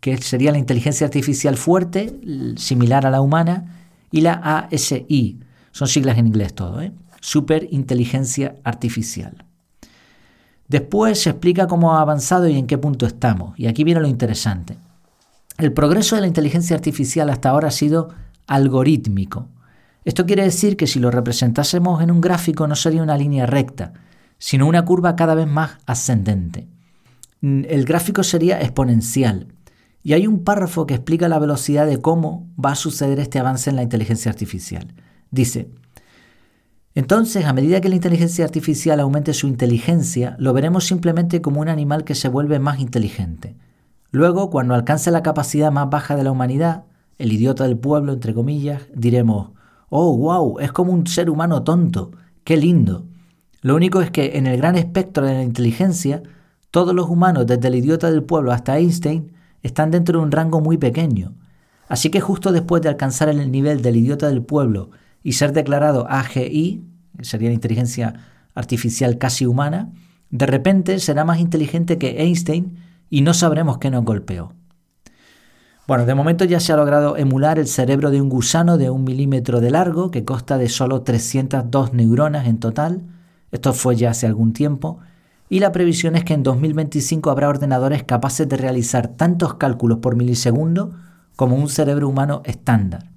que 0.00 0.16
sería 0.18 0.52
la 0.52 0.58
inteligencia 0.58 1.06
artificial 1.06 1.56
fuerte, 1.56 2.20
similar 2.56 3.06
a 3.06 3.10
la 3.10 3.20
humana, 3.20 3.86
y 4.10 4.20
la 4.20 4.34
ASI, 4.34 5.40
son 5.72 5.88
siglas 5.88 6.18
en 6.18 6.26
inglés 6.26 6.54
todo, 6.54 6.82
¿eh? 6.82 6.92
superinteligencia 7.20 8.56
artificial. 8.62 9.44
Después 10.68 11.20
se 11.20 11.30
explica 11.30 11.66
cómo 11.66 11.94
ha 11.94 12.00
avanzado 12.00 12.48
y 12.48 12.58
en 12.58 12.66
qué 12.66 12.78
punto 12.78 13.06
estamos. 13.06 13.58
Y 13.58 13.66
aquí 13.66 13.84
viene 13.84 14.00
lo 14.00 14.08
interesante. 14.08 14.76
El 15.58 15.72
progreso 15.72 16.14
de 16.14 16.22
la 16.22 16.26
inteligencia 16.26 16.76
artificial 16.76 17.30
hasta 17.30 17.50
ahora 17.50 17.68
ha 17.68 17.72
sido 17.72 18.10
algorítmico. 18.54 19.48
Esto 20.04 20.26
quiere 20.26 20.42
decir 20.42 20.76
que 20.76 20.86
si 20.86 20.98
lo 20.98 21.10
representásemos 21.10 22.02
en 22.02 22.10
un 22.10 22.20
gráfico 22.20 22.66
no 22.66 22.74
sería 22.74 23.02
una 23.02 23.16
línea 23.16 23.46
recta, 23.46 23.92
sino 24.38 24.66
una 24.66 24.84
curva 24.84 25.16
cada 25.16 25.34
vez 25.34 25.46
más 25.46 25.78
ascendente. 25.86 26.66
Mm, 27.40 27.62
el 27.68 27.84
gráfico 27.84 28.22
sería 28.22 28.60
exponencial. 28.60 29.46
Y 30.02 30.14
hay 30.14 30.26
un 30.26 30.42
párrafo 30.42 30.86
que 30.86 30.94
explica 30.94 31.28
la 31.28 31.38
velocidad 31.38 31.86
de 31.86 32.00
cómo 32.00 32.48
va 32.62 32.72
a 32.72 32.76
suceder 32.76 33.20
este 33.20 33.38
avance 33.38 33.70
en 33.70 33.76
la 33.76 33.84
inteligencia 33.84 34.30
artificial. 34.30 34.92
Dice, 35.30 35.70
entonces, 36.94 37.46
a 37.46 37.52
medida 37.52 37.80
que 37.80 37.88
la 37.88 37.94
inteligencia 37.94 38.44
artificial 38.44 39.00
aumente 39.00 39.32
su 39.32 39.46
inteligencia, 39.46 40.36
lo 40.38 40.52
veremos 40.52 40.84
simplemente 40.84 41.40
como 41.40 41.60
un 41.60 41.68
animal 41.68 42.04
que 42.04 42.14
se 42.14 42.28
vuelve 42.28 42.58
más 42.58 42.80
inteligente. 42.80 43.56
Luego, 44.10 44.50
cuando 44.50 44.74
alcance 44.74 45.10
la 45.10 45.22
capacidad 45.22 45.72
más 45.72 45.88
baja 45.88 46.16
de 46.16 46.24
la 46.24 46.32
humanidad, 46.32 46.84
el 47.22 47.32
idiota 47.32 47.64
del 47.64 47.78
pueblo, 47.78 48.12
entre 48.12 48.34
comillas, 48.34 48.82
diremos, 48.92 49.52
oh, 49.90 50.16
wow, 50.16 50.58
es 50.58 50.72
como 50.72 50.92
un 50.92 51.06
ser 51.06 51.30
humano 51.30 51.62
tonto, 51.62 52.10
qué 52.42 52.56
lindo. 52.56 53.06
Lo 53.60 53.76
único 53.76 54.00
es 54.00 54.10
que 54.10 54.36
en 54.38 54.48
el 54.48 54.56
gran 54.56 54.74
espectro 54.74 55.24
de 55.24 55.34
la 55.34 55.44
inteligencia, 55.44 56.24
todos 56.72 56.92
los 56.96 57.08
humanos, 57.08 57.46
desde 57.46 57.68
el 57.68 57.76
idiota 57.76 58.10
del 58.10 58.24
pueblo 58.24 58.50
hasta 58.50 58.76
Einstein, 58.76 59.30
están 59.62 59.92
dentro 59.92 60.18
de 60.18 60.24
un 60.24 60.32
rango 60.32 60.60
muy 60.60 60.78
pequeño. 60.78 61.36
Así 61.86 62.10
que 62.10 62.20
justo 62.20 62.50
después 62.50 62.82
de 62.82 62.88
alcanzar 62.88 63.28
el 63.28 63.52
nivel 63.52 63.82
del 63.82 63.98
idiota 63.98 64.26
del 64.26 64.42
pueblo 64.42 64.90
y 65.22 65.34
ser 65.34 65.52
declarado 65.52 66.08
AGI, 66.10 66.82
que 67.16 67.24
sería 67.24 67.50
la 67.50 67.54
inteligencia 67.54 68.14
artificial 68.56 69.16
casi 69.18 69.46
humana, 69.46 69.92
de 70.30 70.46
repente 70.46 70.98
será 70.98 71.24
más 71.24 71.38
inteligente 71.38 71.98
que 71.98 72.20
Einstein 72.22 72.78
y 73.10 73.20
no 73.20 73.32
sabremos 73.32 73.78
qué 73.78 73.92
nos 73.92 74.04
golpeó. 74.04 74.54
Bueno, 75.88 76.06
de 76.06 76.14
momento 76.14 76.44
ya 76.44 76.60
se 76.60 76.72
ha 76.72 76.76
logrado 76.76 77.16
emular 77.16 77.58
el 77.58 77.66
cerebro 77.66 78.12
de 78.12 78.22
un 78.22 78.28
gusano 78.28 78.78
de 78.78 78.88
un 78.88 79.02
milímetro 79.02 79.60
de 79.60 79.72
largo 79.72 80.12
que 80.12 80.24
consta 80.24 80.56
de 80.56 80.68
solo 80.68 81.02
302 81.02 81.92
neuronas 81.92 82.46
en 82.46 82.60
total. 82.60 83.02
Esto 83.50 83.72
fue 83.72 83.96
ya 83.96 84.10
hace 84.10 84.26
algún 84.26 84.52
tiempo. 84.52 85.00
Y 85.48 85.58
la 85.58 85.72
previsión 85.72 86.14
es 86.14 86.22
que 86.22 86.34
en 86.34 86.44
2025 86.44 87.30
habrá 87.30 87.48
ordenadores 87.48 88.04
capaces 88.04 88.48
de 88.48 88.56
realizar 88.56 89.08
tantos 89.08 89.54
cálculos 89.54 89.98
por 89.98 90.14
milisegundo 90.14 90.92
como 91.34 91.56
un 91.56 91.68
cerebro 91.68 92.08
humano 92.08 92.42
estándar. 92.44 93.10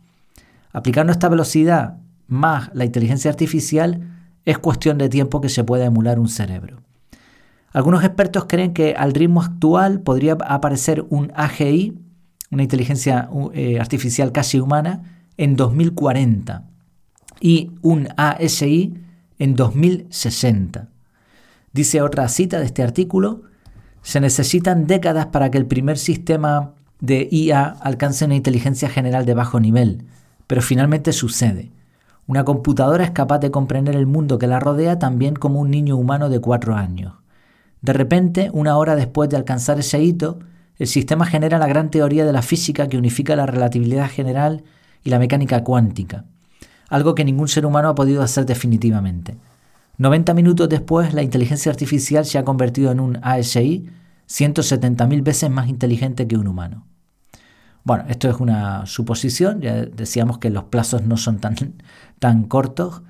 Aplicando 0.74 1.14
esta 1.14 1.30
velocidad 1.30 1.98
más 2.28 2.72
la 2.74 2.84
inteligencia 2.84 3.30
artificial, 3.30 4.02
es 4.44 4.58
cuestión 4.58 4.98
de 4.98 5.08
tiempo 5.08 5.40
que 5.40 5.50
se 5.50 5.64
pueda 5.64 5.86
emular 5.86 6.20
un 6.20 6.30
cerebro. 6.30 6.82
Algunos 7.72 8.04
expertos 8.04 8.46
creen 8.46 8.74
que 8.74 8.96
al 8.98 9.14
ritmo 9.14 9.44
actual 9.44 10.00
podría 10.00 10.34
aparecer 10.34 11.06
un 11.10 11.32
AGI, 11.36 11.94
una 12.56 12.64
inteligencia 12.64 13.30
eh, 13.54 13.80
artificial 13.80 14.32
casi 14.32 14.60
humana, 14.60 15.04
en 15.38 15.58
2040 15.58 16.64
y 17.42 17.72
un 17.82 18.08
ASI 18.16 18.94
en 19.38 19.56
2060. 19.56 20.88
Dice 21.74 22.02
otra 22.02 22.30
cita 22.30 22.60
de 22.60 22.66
este 22.66 22.82
artículo, 22.82 23.44
se 24.02 24.22
necesitan 24.22 24.88
décadas 24.88 25.26
para 25.26 25.52
que 25.52 25.58
el 25.58 25.66
primer 25.66 25.98
sistema 25.98 26.72
de 27.02 27.28
IA 27.30 27.66
alcance 27.82 28.24
una 28.24 28.36
inteligencia 28.36 28.88
general 28.88 29.26
de 29.26 29.34
bajo 29.34 29.60
nivel, 29.60 30.06
pero 30.48 30.62
finalmente 30.62 31.12
sucede. 31.12 31.72
Una 32.26 32.46
computadora 32.46 33.04
es 33.04 33.12
capaz 33.12 33.40
de 33.40 33.52
comprender 33.52 33.96
el 33.96 34.06
mundo 34.06 34.40
que 34.40 34.48
la 34.48 34.62
rodea 34.62 34.98
también 34.98 35.36
como 35.36 35.60
un 35.60 35.70
niño 35.70 35.98
humano 35.98 36.30
de 36.30 36.40
cuatro 36.40 36.76
años. 36.76 37.16
De 37.82 37.92
repente, 37.92 38.50
una 38.54 38.78
hora 38.78 38.96
después 38.96 39.30
de 39.30 39.36
alcanzar 39.36 39.78
ese 39.78 40.02
hito, 40.02 40.40
el 40.78 40.88
sistema 40.88 41.26
genera 41.26 41.58
la 41.58 41.68
gran 41.68 41.90
teoría 41.90 42.26
de 42.26 42.34
la 42.34 42.42
física 42.42 42.88
que 42.88 42.98
unifica 42.98 43.36
la 43.36 43.46
relatividad 43.46 44.10
general 44.10 44.64
y 45.04 45.10
la 45.10 45.20
mecánica 45.20 45.64
cuántica, 45.64 46.26
algo 46.90 47.16
que 47.16 47.24
ningún 47.24 47.48
ser 47.48 47.66
humano 47.66 47.90
ha 47.90 47.96
podido 47.96 48.22
hacer 48.22 48.46
definitivamente. 48.46 49.38
90 49.98 50.34
minutos 50.34 50.68
después, 50.68 51.14
la 51.14 51.24
inteligencia 51.24 51.72
artificial 51.72 52.26
se 52.26 52.38
ha 52.38 52.44
convertido 52.44 52.92
en 52.92 53.00
un 53.00 53.20
ASI 53.22 53.88
170.000 54.28 55.24
veces 55.24 55.50
más 55.50 55.70
inteligente 55.70 56.28
que 56.28 56.36
un 56.36 56.48
humano. 56.48 56.86
Bueno, 57.84 58.06
esto 58.10 58.28
es 58.28 58.38
una 58.40 58.86
suposición, 58.88 59.62
ya 59.62 59.86
decíamos 59.86 60.40
que 60.40 60.50
los 60.50 60.66
plazos 60.66 61.04
no 61.04 61.18
son 61.18 61.40
tan, 61.40 61.56
tan 62.20 62.44
cortos, 62.44 63.04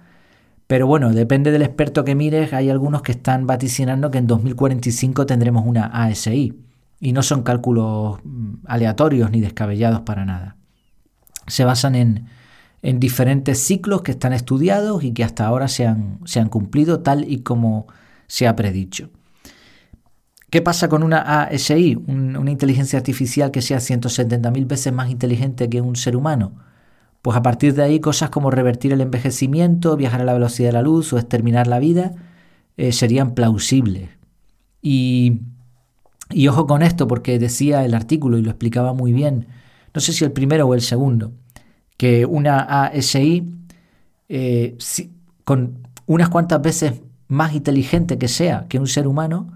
pero 0.67 0.85
bueno, 0.85 1.13
depende 1.13 1.51
del 1.51 1.61
experto 1.61 2.03
que 2.03 2.13
mires, 2.13 2.51
hay 2.53 2.69
algunos 2.69 3.01
que 3.01 3.13
están 3.13 3.47
vaticinando 3.47 4.11
que 4.11 4.17
en 4.17 4.27
2045 4.27 5.25
tendremos 5.25 5.65
una 5.65 5.85
ASI 5.85 6.64
y 7.05 7.11
no 7.13 7.21
son 7.21 7.43
cálculos 7.43 8.17
mm, 8.23 8.65
aleatorios 8.65 9.29
ni 9.29 9.39
descabellados 9.39 10.01
para 10.01 10.25
nada. 10.25 10.55
Se 11.45 11.63
basan 11.63 11.93
en, 11.93 12.25
en 12.81 12.99
diferentes 12.99 13.59
ciclos 13.59 14.01
que 14.01 14.09
están 14.09 14.33
estudiados 14.33 15.03
y 15.03 15.11
que 15.11 15.23
hasta 15.23 15.45
ahora 15.45 15.67
se 15.67 15.85
han, 15.85 16.19
se 16.25 16.39
han 16.39 16.49
cumplido 16.49 17.01
tal 17.01 17.31
y 17.31 17.43
como 17.43 17.85
se 18.25 18.47
ha 18.47 18.55
predicho. 18.55 19.11
¿Qué 20.49 20.63
pasa 20.63 20.89
con 20.89 21.03
una 21.03 21.43
ASI, 21.43 21.95
una 22.07 22.49
inteligencia 22.49 22.97
artificial 22.97 23.51
que 23.51 23.61
sea 23.61 23.77
170.000 23.77 24.65
veces 24.65 24.91
más 24.91 25.11
inteligente 25.11 25.69
que 25.69 25.81
un 25.81 25.95
ser 25.95 26.15
humano? 26.15 26.53
Pues 27.21 27.37
a 27.37 27.43
partir 27.43 27.75
de 27.75 27.83
ahí 27.83 27.99
cosas 27.99 28.31
como 28.31 28.49
revertir 28.49 28.93
el 28.93 29.01
envejecimiento, 29.01 29.95
viajar 29.95 30.21
a 30.21 30.25
la 30.25 30.33
velocidad 30.33 30.69
de 30.69 30.73
la 30.73 30.81
luz 30.81 31.13
o 31.13 31.19
exterminar 31.19 31.67
la 31.67 31.77
vida 31.77 32.13
eh, 32.77 32.91
serían 32.91 33.35
plausibles. 33.35 34.09
Y, 34.81 35.41
y 36.31 36.47
ojo 36.47 36.67
con 36.67 36.81
esto 36.81 37.07
porque 37.07 37.39
decía 37.39 37.85
el 37.85 37.93
artículo 37.93 38.37
y 38.37 38.41
lo 38.41 38.49
explicaba 38.49 38.93
muy 38.93 39.13
bien, 39.13 39.47
no 39.93 40.01
sé 40.01 40.13
si 40.13 40.23
el 40.25 40.31
primero 40.31 40.67
o 40.67 40.73
el 40.73 40.81
segundo, 40.81 41.33
que 41.97 42.25
una 42.25 42.59
ASI 42.59 43.47
eh, 44.27 44.77
con 45.43 45.87
unas 46.05 46.29
cuantas 46.29 46.61
veces 46.61 47.01
más 47.27 47.53
inteligente 47.53 48.17
que 48.17 48.27
sea 48.27 48.65
que 48.67 48.79
un 48.79 48.87
ser 48.87 49.07
humano, 49.07 49.53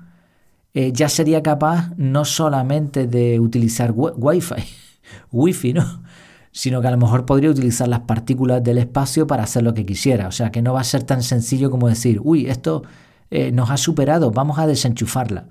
eh, 0.73 0.91
ya 0.93 1.09
sería 1.09 1.41
capaz 1.43 1.91
no 1.97 2.25
solamente 2.25 3.07
de 3.07 3.39
utilizar 3.39 3.93
Wi-Fi, 3.95 4.63
Wi-Fi, 5.31 5.73
¿no? 5.73 6.03
sino 6.51 6.81
que 6.81 6.87
a 6.87 6.91
lo 6.91 6.97
mejor 6.97 7.25
podría 7.25 7.49
utilizar 7.49 7.87
las 7.87 8.01
partículas 8.01 8.63
del 8.63 8.79
espacio 8.79 9.27
para 9.27 9.43
hacer 9.43 9.63
lo 9.63 9.73
que 9.73 9.85
quisiera. 9.85 10.27
O 10.27 10.31
sea, 10.31 10.51
que 10.51 10.61
no 10.61 10.73
va 10.73 10.81
a 10.81 10.83
ser 10.83 11.03
tan 11.03 11.23
sencillo 11.23 11.69
como 11.69 11.87
decir, 11.87 12.19
uy, 12.23 12.47
esto 12.47 12.83
eh, 13.29 13.51
nos 13.51 13.69
ha 13.69 13.77
superado, 13.77 14.31
vamos 14.31 14.57
a 14.59 14.67
desenchufarla. 14.67 15.45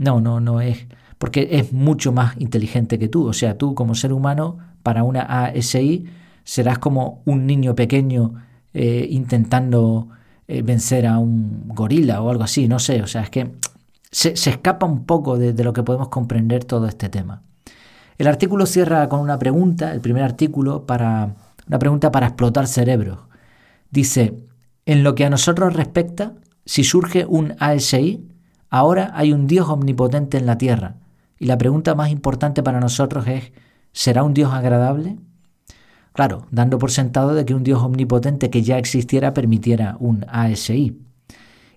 No, 0.00 0.18
no, 0.18 0.40
no 0.40 0.62
es, 0.62 0.86
porque 1.18 1.48
es 1.52 1.74
mucho 1.74 2.10
más 2.10 2.34
inteligente 2.40 2.98
que 2.98 3.08
tú. 3.08 3.26
O 3.28 3.34
sea, 3.34 3.58
tú 3.58 3.74
como 3.74 3.94
ser 3.94 4.14
humano, 4.14 4.56
para 4.82 5.04
una 5.04 5.44
ASI, 5.44 6.06
serás 6.42 6.78
como 6.78 7.20
un 7.26 7.46
niño 7.46 7.74
pequeño 7.74 8.32
eh, 8.72 9.06
intentando 9.10 10.08
eh, 10.48 10.62
vencer 10.62 11.06
a 11.06 11.18
un 11.18 11.68
gorila 11.68 12.22
o 12.22 12.30
algo 12.30 12.44
así, 12.44 12.66
no 12.66 12.78
sé, 12.78 13.02
o 13.02 13.06
sea, 13.06 13.24
es 13.24 13.30
que 13.30 13.50
se, 14.10 14.32
escapa 14.32 14.86
un 14.86 15.04
poco 15.04 15.36
de, 15.36 15.52
lo 15.62 15.74
que 15.74 15.82
podemos 15.82 16.08
comprender 16.08 16.64
todo 16.64 16.86
este 16.86 17.10
tema. 17.10 17.42
El 18.16 18.26
artículo 18.26 18.64
cierra 18.64 19.06
con 19.10 19.20
una 19.20 19.38
pregunta, 19.38 19.92
el 19.92 20.00
primer 20.00 20.22
artículo, 20.22 20.86
para 20.86 21.34
una 21.68 21.78
pregunta 21.78 22.10
para 22.10 22.28
explotar 22.28 22.66
cerebros. 22.66 23.18
Dice, 23.90 24.46
en 24.86 25.04
lo 25.04 25.14
que 25.14 25.26
a 25.26 25.30
nosotros 25.30 25.74
respecta, 25.74 26.32
si 26.64 26.84
surge 26.84 27.26
un 27.26 27.54
ASI, 27.58 28.29
ahora 28.70 29.10
hay 29.14 29.32
un 29.32 29.46
Dios 29.46 29.68
omnipotente 29.68 30.38
en 30.38 30.46
la 30.46 30.56
Tierra. 30.56 30.96
Y 31.38 31.46
la 31.46 31.58
pregunta 31.58 31.94
más 31.94 32.10
importante 32.10 32.62
para 32.62 32.80
nosotros 32.80 33.26
es, 33.26 33.52
¿será 33.92 34.22
un 34.22 34.34
Dios 34.34 34.52
agradable? 34.52 35.18
Claro, 36.12 36.46
dando 36.50 36.78
por 36.78 36.90
sentado 36.90 37.34
de 37.34 37.44
que 37.44 37.54
un 37.54 37.62
Dios 37.62 37.82
omnipotente 37.82 38.50
que 38.50 38.62
ya 38.62 38.78
existiera 38.78 39.34
permitiera 39.34 39.96
un 40.00 40.24
ASI. 40.28 40.98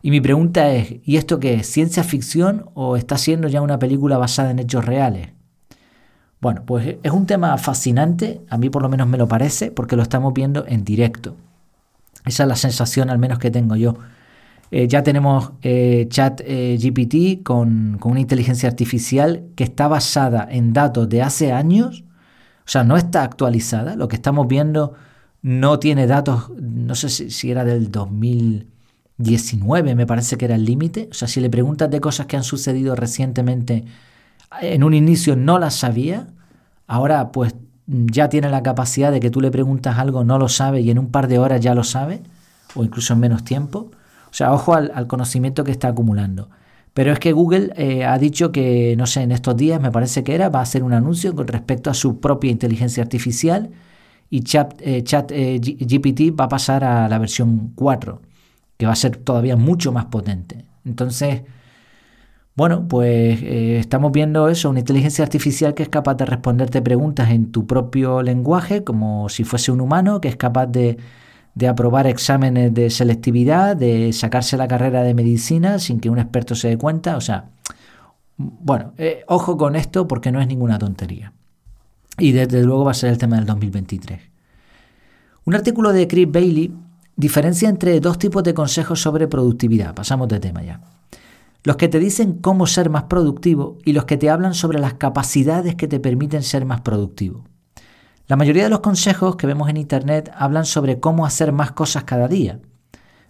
Y 0.01 0.11
mi 0.11 0.19
pregunta 0.19 0.69
es, 0.73 0.95
¿y 1.05 1.15
esto 1.17 1.39
qué 1.39 1.55
es? 1.55 1.67
¿Ciencia 1.67 2.03
ficción 2.03 2.69
o 2.73 2.97
está 2.97 3.17
siendo 3.17 3.47
ya 3.47 3.61
una 3.61 3.79
película 3.79 4.17
basada 4.17 4.51
en 4.51 4.59
hechos 4.59 4.85
reales? 4.85 5.29
Bueno, 6.41 6.63
pues 6.65 6.97
es 7.01 7.11
un 7.13 7.25
tema 7.25 7.57
fascinante, 7.57 8.41
a 8.49 8.57
mí 8.57 8.69
por 8.69 8.81
lo 8.81 8.89
menos 8.89 9.07
me 9.07 9.17
lo 9.17 9.29
parece, 9.29 9.71
porque 9.71 9.95
lo 9.95 10.01
estamos 10.01 10.33
viendo 10.33 10.65
en 10.67 10.83
directo. 10.83 11.37
Esa 12.25 12.43
es 12.43 12.49
la 12.49 12.57
sensación 12.57 13.09
al 13.09 13.17
menos 13.17 13.39
que 13.39 13.49
tengo 13.49 13.77
yo. 13.77 13.95
Eh, 14.75 14.87
ya 14.87 15.03
tenemos 15.03 15.51
eh, 15.61 16.07
chat 16.09 16.41
eh, 16.45 16.77
GPT 16.81 17.43
con, 17.43 17.97
con 17.99 18.13
una 18.13 18.21
inteligencia 18.21 18.67
artificial 18.67 19.43
que 19.55 19.63
está 19.63 19.87
basada 19.87 20.47
en 20.49 20.73
datos 20.73 21.07
de 21.09 21.21
hace 21.21 21.51
años 21.51 22.03
o 22.65 22.69
sea, 22.69 22.83
no 22.83 22.97
está 22.97 23.23
actualizada. 23.23 23.95
Lo 23.95 24.07
que 24.07 24.15
estamos 24.15 24.47
viendo 24.47 24.93
no 25.41 25.79
tiene 25.79 26.05
datos, 26.07 26.49
no 26.57 26.95
sé 26.95 27.09
si, 27.09 27.51
era 27.51 27.65
del 27.65 27.91
2019, 27.91 29.95
me 29.95 30.07
parece 30.07 30.37
que 30.37 30.45
era 30.45 30.55
el 30.55 30.63
límite. 30.65 31.09
O 31.11 31.13
sea, 31.13 31.27
si 31.27 31.41
le 31.41 31.49
preguntas 31.49 31.89
de 31.89 31.99
cosas 31.99 32.27
que 32.27 32.37
han 32.37 32.43
sucedido 32.43 32.95
recientemente, 32.95 33.83
en 34.61 34.83
un 34.83 34.93
inicio 34.93 35.35
no 35.35 35.59
las 35.59 35.75
sabía, 35.75 36.27
ahora 36.87 37.31
pues 37.31 37.55
ya 37.85 38.29
tiene 38.29 38.49
la 38.49 38.63
capacidad 38.63 39.11
de 39.11 39.19
que 39.19 39.29
tú 39.29 39.41
le 39.41 39.51
preguntas 39.51 39.97
algo, 39.97 40.23
no 40.23 40.39
lo 40.39 40.47
sabe 40.47 40.79
y 40.81 40.89
en 40.89 40.99
un 40.99 41.11
par 41.11 41.27
de 41.27 41.39
horas 41.39 41.59
ya 41.59 41.75
lo 41.75 41.83
sabe, 41.83 42.23
o 42.75 42.83
incluso 42.83 43.13
en 43.13 43.19
menos 43.19 43.43
tiempo. 43.43 43.91
O 44.33 44.35
sea, 44.35 44.51
ojo 44.51 44.73
al 44.73 45.05
conocimiento 45.05 45.63
que 45.63 45.71
está 45.71 45.89
acumulando. 45.89 46.49
Pero 46.93 47.11
es 47.11 47.19
que 47.19 47.31
Google 47.33 47.73
eh, 47.75 48.05
ha 48.05 48.17
dicho 48.17 48.51
que, 48.51 48.95
no 48.97 49.07
sé, 49.07 49.21
en 49.21 49.31
estos 49.31 49.57
días 49.57 49.81
me 49.81 49.91
parece 49.91 50.23
que 50.23 50.35
era, 50.35 50.49
va 50.49 50.59
a 50.59 50.63
hacer 50.63 50.83
un 50.83 50.93
anuncio 50.93 51.35
con 51.35 51.47
respecto 51.47 51.89
a 51.89 51.93
su 51.93 52.19
propia 52.19 52.51
inteligencia 52.51 53.01
artificial 53.03 53.71
y 54.29 54.41
Chat, 54.41 54.75
eh, 54.81 55.03
chat 55.03 55.31
eh, 55.31 55.59
GPT 55.59 56.39
va 56.39 56.45
a 56.45 56.49
pasar 56.49 56.83
a 56.83 57.07
la 57.07 57.19
versión 57.19 57.71
4, 57.75 58.21
que 58.77 58.85
va 58.85 58.93
a 58.93 58.95
ser 58.95 59.17
todavía 59.17 59.55
mucho 59.55 59.91
más 59.91 60.05
potente. 60.05 60.65
Entonces, 60.85 61.43
bueno, 62.55 62.87
pues 62.87 63.41
estamos 63.41 64.11
viendo 64.11 64.47
eso, 64.47 64.69
una 64.69 64.79
inteligencia 64.79 65.23
artificial 65.23 65.73
que 65.73 65.83
es 65.83 65.89
capaz 65.89 66.15
de 66.15 66.25
responderte 66.25 66.81
preguntas 66.81 67.31
en 67.31 67.51
tu 67.51 67.65
propio 67.65 68.21
lenguaje, 68.21 68.83
como 68.83 69.29
si 69.29 69.43
fuese 69.43 69.71
un 69.71 69.81
humano, 69.81 70.21
que 70.21 70.27
es 70.27 70.35
capaz 70.35 70.67
de 70.67 70.97
de 71.55 71.67
aprobar 71.67 72.07
exámenes 72.07 72.73
de 72.73 72.89
selectividad, 72.89 73.75
de 73.75 74.11
sacarse 74.13 74.57
la 74.57 74.67
carrera 74.67 75.03
de 75.03 75.13
medicina 75.13 75.79
sin 75.79 75.99
que 75.99 76.09
un 76.09 76.19
experto 76.19 76.55
se 76.55 76.69
dé 76.69 76.77
cuenta. 76.77 77.15
O 77.15 77.21
sea, 77.21 77.49
bueno, 78.37 78.93
eh, 78.97 79.23
ojo 79.27 79.57
con 79.57 79.75
esto 79.75 80.07
porque 80.07 80.31
no 80.31 80.41
es 80.41 80.47
ninguna 80.47 80.79
tontería. 80.79 81.33
Y 82.17 82.31
desde 82.31 82.63
luego 82.63 82.85
va 82.85 82.91
a 82.91 82.95
ser 82.95 83.09
el 83.09 83.17
tema 83.17 83.35
del 83.37 83.45
2023. 83.45 84.19
Un 85.45 85.55
artículo 85.55 85.91
de 85.93 86.07
Chris 86.07 86.31
Bailey 86.31 86.73
diferencia 87.15 87.69
entre 87.69 87.99
dos 87.99 88.17
tipos 88.17 88.43
de 88.43 88.53
consejos 88.53 89.01
sobre 89.01 89.27
productividad. 89.27 89.93
Pasamos 89.93 90.27
de 90.27 90.39
tema 90.39 90.63
ya. 90.63 90.81
Los 91.63 91.77
que 91.77 91.87
te 91.87 91.99
dicen 91.99 92.39
cómo 92.39 92.67
ser 92.67 92.89
más 92.89 93.03
productivo 93.03 93.77
y 93.85 93.93
los 93.93 94.05
que 94.05 94.17
te 94.17 94.29
hablan 94.29 94.53
sobre 94.53 94.79
las 94.79 94.95
capacidades 94.95 95.75
que 95.75 95.87
te 95.87 95.99
permiten 95.99 96.43
ser 96.43 96.65
más 96.65 96.81
productivo. 96.81 97.45
La 98.27 98.37
mayoría 98.37 98.63
de 98.63 98.69
los 98.69 98.79
consejos 98.79 99.35
que 99.35 99.47
vemos 99.47 99.69
en 99.69 99.77
Internet 99.77 100.31
hablan 100.35 100.65
sobre 100.65 100.99
cómo 100.99 101.25
hacer 101.25 101.51
más 101.51 101.73
cosas 101.73 102.05
cada 102.05 102.27
día, 102.29 102.59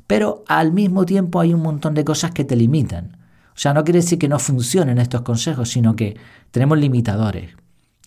pero 0.05 0.43
al 0.47 0.71
mismo 0.71 1.05
tiempo 1.05 1.39
hay 1.39 1.53
un 1.53 1.61
montón 1.61 1.95
de 1.95 2.05
cosas 2.05 2.31
que 2.31 2.45
te 2.45 2.55
limitan. 2.55 3.17
O 3.55 3.57
sea, 3.57 3.73
no 3.73 3.83
quiere 3.83 4.01
decir 4.01 4.19
que 4.19 4.29
no 4.29 4.37
funcionen 4.37 4.99
estos 4.99 5.21
consejos, 5.21 5.69
sino 5.69 5.95
que 5.95 6.15
tenemos 6.51 6.77
limitadores. 6.77 7.55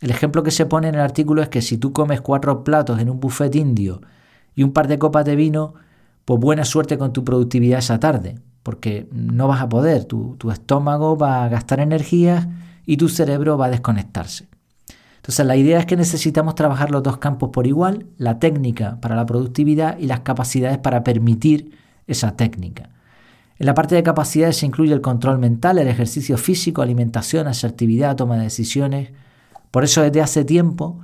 El 0.00 0.10
ejemplo 0.10 0.42
que 0.42 0.50
se 0.50 0.66
pone 0.66 0.88
en 0.88 0.94
el 0.94 1.00
artículo 1.00 1.42
es 1.42 1.48
que 1.48 1.62
si 1.62 1.78
tú 1.78 1.92
comes 1.92 2.20
cuatro 2.20 2.62
platos 2.62 3.00
en 3.00 3.10
un 3.10 3.18
buffet 3.18 3.54
indio 3.56 4.00
y 4.54 4.62
un 4.62 4.72
par 4.72 4.88
de 4.88 4.98
copas 4.98 5.24
de 5.24 5.36
vino, 5.36 5.74
pues 6.24 6.38
buena 6.38 6.64
suerte 6.64 6.98
con 6.98 7.12
tu 7.12 7.24
productividad 7.24 7.78
esa 7.78 7.98
tarde, 7.98 8.36
porque 8.62 9.08
no 9.12 9.48
vas 9.48 9.62
a 9.62 9.68
poder, 9.68 10.04
tu, 10.04 10.36
estómago 10.52 11.16
va 11.16 11.44
a 11.44 11.48
gastar 11.48 11.80
energías 11.80 12.46
y 12.84 12.96
tu 12.96 13.08
cerebro 13.08 13.56
va 13.56 13.66
a 13.66 13.70
desconectarse. 13.70 14.48
Entonces 15.26 15.44
la 15.44 15.56
idea 15.56 15.80
es 15.80 15.86
que 15.86 15.96
necesitamos 15.96 16.54
trabajar 16.54 16.92
los 16.92 17.02
dos 17.02 17.16
campos 17.16 17.50
por 17.52 17.66
igual, 17.66 18.06
la 18.16 18.38
técnica 18.38 19.00
para 19.00 19.16
la 19.16 19.26
productividad 19.26 19.98
y 19.98 20.06
las 20.06 20.20
capacidades 20.20 20.78
para 20.78 21.02
permitir 21.02 21.72
esa 22.06 22.36
técnica. 22.36 22.90
En 23.58 23.66
la 23.66 23.74
parte 23.74 23.96
de 23.96 24.04
capacidades 24.04 24.58
se 24.58 24.66
incluye 24.66 24.92
el 24.92 25.00
control 25.00 25.38
mental, 25.38 25.78
el 25.78 25.88
ejercicio 25.88 26.38
físico, 26.38 26.80
alimentación, 26.80 27.48
asertividad, 27.48 28.14
toma 28.14 28.36
de 28.36 28.44
decisiones. 28.44 29.10
Por 29.72 29.82
eso 29.82 30.00
desde 30.00 30.20
hace 30.20 30.44
tiempo 30.44 31.00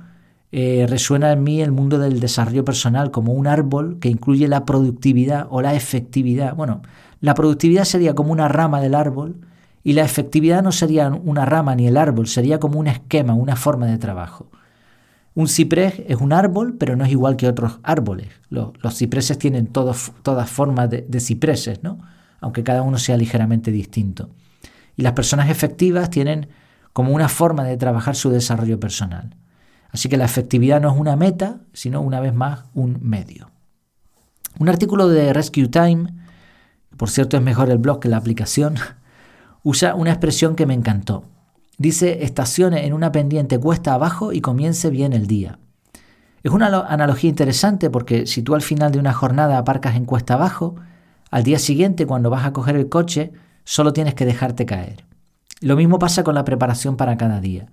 eh, 0.53 0.85
resuena 0.87 1.33
en 1.33 1.43
mí 1.43 1.61
el 1.61 1.73
mundo 1.73 1.99
del 1.99 2.21
desarrollo 2.21 2.63
personal 2.63 3.11
como 3.11 3.33
un 3.33 3.45
árbol 3.45 3.99
que 3.99 4.07
incluye 4.07 4.47
la 4.47 4.63
productividad 4.63 5.47
o 5.49 5.61
la 5.61 5.73
efectividad. 5.73 6.55
Bueno, 6.55 6.81
la 7.19 7.33
productividad 7.33 7.83
sería 7.83 8.15
como 8.15 8.31
una 8.31 8.47
rama 8.47 8.79
del 8.79 8.95
árbol 8.95 9.35
y 9.83 9.93
la 9.93 10.03
efectividad 10.03 10.63
no 10.63 10.71
sería 10.71 11.09
una 11.09 11.45
rama 11.45 11.75
ni 11.75 11.87
el 11.87 11.97
árbol, 11.97 12.27
sería 12.27 12.59
como 12.59 12.79
un 12.79 12.87
esquema, 12.87 13.33
una 13.33 13.55
forma 13.55 13.85
de 13.85 13.97
trabajo. 13.97 14.49
Un 15.35 15.47
ciprés 15.47 16.03
es 16.07 16.17
un 16.17 16.31
árbol, 16.31 16.75
pero 16.77 16.95
no 16.95 17.05
es 17.05 17.11
igual 17.11 17.35
que 17.35 17.47
otros 17.47 17.79
árboles. 17.83 18.27
Los, 18.49 18.73
cipreses 18.95 19.37
tienen 19.37 19.67
todas 19.67 20.49
formas 20.49 20.89
de, 20.89 21.01
de 21.01 21.19
cipreses, 21.19 21.83
¿no? 21.83 21.99
aunque 22.43 22.63
cada 22.63 22.81
uno 22.81 22.97
sea 22.97 23.15
ligeramente 23.15 23.71
distinto. 23.71 24.29
Y 24.97 25.01
las 25.01 25.13
personas 25.13 25.49
efectivas 25.49 26.09
tienen 26.09 26.49
como 26.91 27.13
una 27.13 27.29
forma 27.29 27.63
de 27.63 27.77
trabajar 27.77 28.15
su 28.17 28.29
desarrollo 28.29 28.79
personal. 28.81 29.35
Así 29.91 30.09
que 30.09 30.17
la 30.17 30.25
efectividad 30.25 30.81
no 30.81 30.91
es 30.91 30.99
una 30.99 31.15
meta, 31.15 31.61
sino 31.71 32.01
una 32.01 32.19
vez 32.19 32.33
más 32.33 32.65
un 32.73 32.99
medio. 33.01 33.49
Un 34.59 34.67
artículo 34.67 35.07
de 35.07 35.31
Rescue 35.31 35.69
Time, 35.69 36.13
por 36.97 37.09
cierto 37.09 37.37
es 37.37 37.43
mejor 37.43 37.69
el 37.69 37.77
blog 37.77 38.01
que 38.01 38.09
la 38.09 38.17
aplicación, 38.17 38.75
usa 39.63 39.95
una 39.95 40.11
expresión 40.11 40.55
que 40.55 40.65
me 40.65 40.73
encantó. 40.73 41.23
Dice, 41.77 42.23
estacione 42.23 42.85
en 42.85 42.93
una 42.93 43.11
pendiente 43.11 43.57
cuesta 43.57 43.93
abajo 43.93 44.31
y 44.31 44.41
comience 44.41 44.89
bien 44.89 45.13
el 45.13 45.25
día. 45.27 45.59
Es 46.43 46.51
una 46.51 46.67
analogía 46.67 47.29
interesante 47.29 47.89
porque 47.89 48.27
si 48.27 48.43
tú 48.43 48.53
al 48.53 48.61
final 48.61 48.91
de 48.91 48.99
una 48.99 49.13
jornada 49.13 49.57
aparcas 49.57 49.95
en 49.95 50.05
cuesta 50.05 50.33
abajo, 50.33 50.75
al 51.31 51.43
día 51.43 51.57
siguiente 51.57 52.05
cuando 52.05 52.29
vas 52.29 52.45
a 52.45 52.53
coger 52.53 52.75
el 52.75 52.89
coche 52.89 53.31
solo 53.63 53.93
tienes 53.93 54.13
que 54.13 54.25
dejarte 54.25 54.65
caer. 54.65 55.05
Lo 55.61 55.77
mismo 55.77 55.97
pasa 55.97 56.23
con 56.23 56.35
la 56.35 56.43
preparación 56.43 56.97
para 56.97 57.17
cada 57.17 57.39
día. 57.39 57.67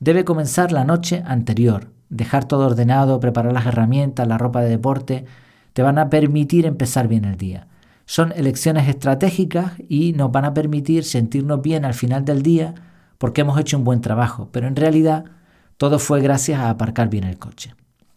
debe 0.00 0.24
comenzar 0.24 0.72
la 0.72 0.84
noche 0.84 1.22
anterior. 1.26 1.92
Dejar 2.08 2.44
todo 2.44 2.66
ordenado, 2.66 3.20
preparar 3.20 3.52
las 3.52 3.66
herramientas, 3.66 4.26
la 4.26 4.38
ropa 4.38 4.62
de 4.62 4.70
deporte, 4.70 5.24
te 5.72 5.82
van 5.82 5.98
a 5.98 6.10
permitir 6.10 6.66
empezar 6.66 7.08
bien 7.08 7.24
el 7.24 7.36
día. 7.36 7.68
Son 8.10 8.32
elecciones 8.32 8.88
estratégicas 8.88 9.72
y 9.86 10.14
nos 10.14 10.32
van 10.32 10.46
a 10.46 10.54
permitir 10.54 11.04
sentirnos 11.04 11.60
bien 11.60 11.84
al 11.84 11.92
final 11.92 12.24
del 12.24 12.42
día 12.42 12.74
porque 13.18 13.42
hemos 13.42 13.60
hecho 13.60 13.76
un 13.76 13.84
buen 13.84 14.00
trabajo, 14.00 14.48
pero 14.50 14.66
en 14.66 14.76
realidad 14.76 15.26
todo 15.76 15.98
fue 15.98 16.22
gracias 16.22 16.58
a 16.58 16.70
aparcar 16.70 17.10
bien 17.10 17.24
el 17.24 17.38
coche. 17.38 17.74